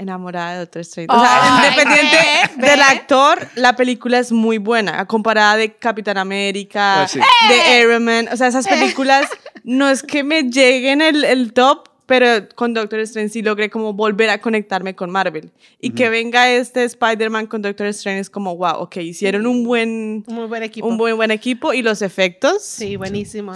[0.00, 1.08] enamorada de Doctor Strange.
[1.12, 2.16] O sea, independiente
[2.56, 7.20] ve, del actor, la película es muy buena, comparada de Capitán América, Pues sí.
[7.48, 8.28] de Iron Man.
[8.32, 9.28] O sea, esas películas
[9.64, 13.92] no es que me lleguen el, el top, pero con Doctor Strange sí logré como
[13.92, 15.52] volver a conectarme con Marvel.
[15.80, 20.24] Y que venga este Spider-Man con Doctor Strange es como, wow, ok, hicieron un buen,
[20.26, 20.88] Un muy buen equipo.
[20.88, 22.64] un buen, buen equipo y los efectos.
[22.64, 23.52] Sí, buenísimo.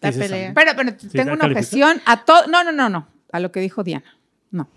[0.00, 0.52] La pelea.
[0.54, 2.46] Pero, pero tengo ¿la una objeción a todo.
[2.46, 3.08] No, no, no, no.
[3.32, 4.16] A lo que dijo Diana.
[4.50, 4.68] No.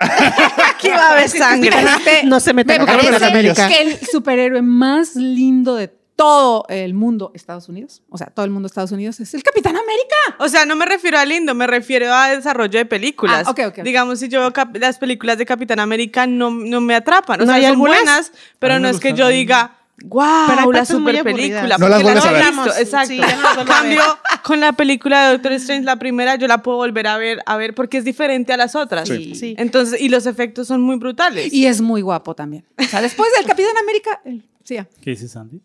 [0.00, 1.70] Aquí va a haber sangre.
[1.70, 7.32] Este, No se metan me parece que el superhéroe más lindo de todo el mundo,
[7.34, 10.16] Estados Unidos, o sea, todo el mundo Estados Unidos, es el Capitán América.
[10.38, 13.44] O sea, no me refiero a lindo, me refiero a desarrollo de películas.
[13.46, 13.84] Ah, ok, ok, ok.
[13.84, 17.40] Digamos, si yo veo las películas de Capitán América, no, no me atrapan.
[17.40, 17.96] O ¿No sea, hay son algunas?
[18.04, 21.78] buenas, pero no es que yo diga, wow, hay la super película.
[21.78, 22.44] No las vuelves la a ver.
[22.46, 23.14] visto, Sí, Exacto.
[23.14, 24.40] ya no Cambio, ver.
[24.44, 27.56] con la película de Doctor Strange, la primera, yo la puedo volver a ver, a
[27.56, 29.08] ver porque es diferente a las otras.
[29.08, 29.34] Sí.
[29.34, 29.54] Sí.
[29.58, 31.52] Entonces, y los efectos son muy brutales.
[31.52, 32.64] Y es muy guapo también.
[32.78, 34.20] O sea, después del Capitán América,
[34.64, 34.74] sí.
[34.74, 34.88] ya.
[35.02, 35.60] ¿Qué dice Sandy?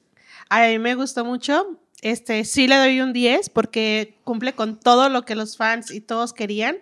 [0.49, 1.79] A mí me gustó mucho.
[2.01, 6.01] Este, sí le doy un 10 porque cumple con todo lo que los fans y
[6.01, 6.77] todos querían.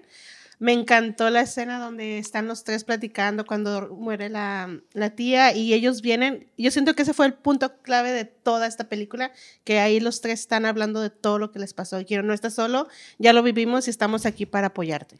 [0.63, 5.73] Me encantó la escena donde están los tres platicando cuando muere la, la tía y
[5.73, 6.47] ellos vienen.
[6.57, 9.33] Yo siento que ese fue el punto clave de toda esta película,
[9.65, 11.99] que ahí los tres están hablando de todo lo que les pasó.
[11.99, 12.87] Y quiero, no estás solo,
[13.19, 15.17] ya lo vivimos y estamos aquí para apoyarte.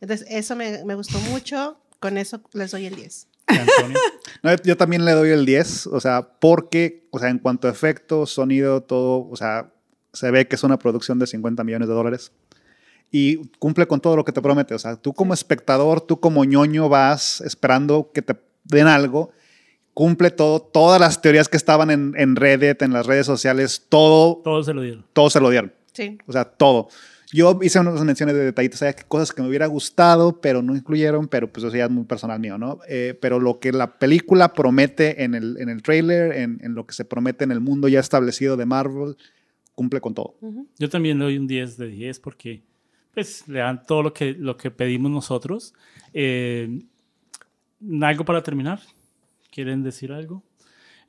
[0.00, 1.78] Entonces, eso me, me gustó mucho.
[2.00, 3.28] Con eso les doy el 10.
[3.50, 3.98] ¿Y Antonio?
[4.42, 7.70] No, yo también le doy el 10, o sea, porque, o sea, en cuanto a
[7.70, 9.70] efectos, sonido, todo, o sea,
[10.14, 12.32] se ve que es una producción de 50 millones de dólares
[13.10, 14.74] y cumple con todo lo que te promete.
[14.74, 19.30] O sea, tú como espectador, tú como ñoño vas esperando que te den algo,
[19.94, 24.36] cumple todo, todas las teorías que estaban en, en Reddit, en las redes sociales, todo,
[24.44, 25.04] Todos se lo dieron.
[25.12, 25.72] todo se lo dieron.
[25.92, 26.18] Sí.
[26.26, 26.88] O sea, todo.
[27.30, 30.62] Yo hice unas menciones de detallitos, o sea, que cosas que me hubiera gustado, pero
[30.62, 32.78] no incluyeron, pero pues eso ya es muy personal mío, ¿no?
[32.88, 36.86] Eh, pero lo que la película promete en el, en el trailer, en, en lo
[36.86, 39.16] que se promete en el mundo ya establecido de Marvel,
[39.74, 40.36] cumple con todo.
[40.78, 42.62] Yo también le doy un 10 de 10 porque
[43.18, 45.74] pues, dan todo lo que, lo que pedimos nosotros.
[46.14, 46.84] Eh,
[48.00, 48.78] ¿Algo para terminar?
[49.50, 50.44] ¿Quieren decir algo?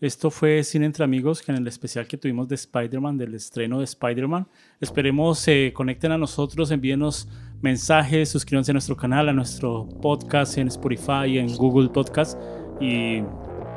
[0.02, 3.84] Esto fue Cine Entre Amigos, en el especial que tuvimos de Spider-Man, del estreno de
[3.84, 4.48] Spider-Man.
[4.82, 7.28] Esperemos se conecten a nosotros, envíenos
[7.62, 12.40] mensajes, suscríbanse a nuestro canal, a nuestro podcast en Spotify, en Google Podcast
[12.82, 13.22] y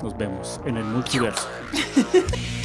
[0.03, 1.47] nos vemos en el multiverso.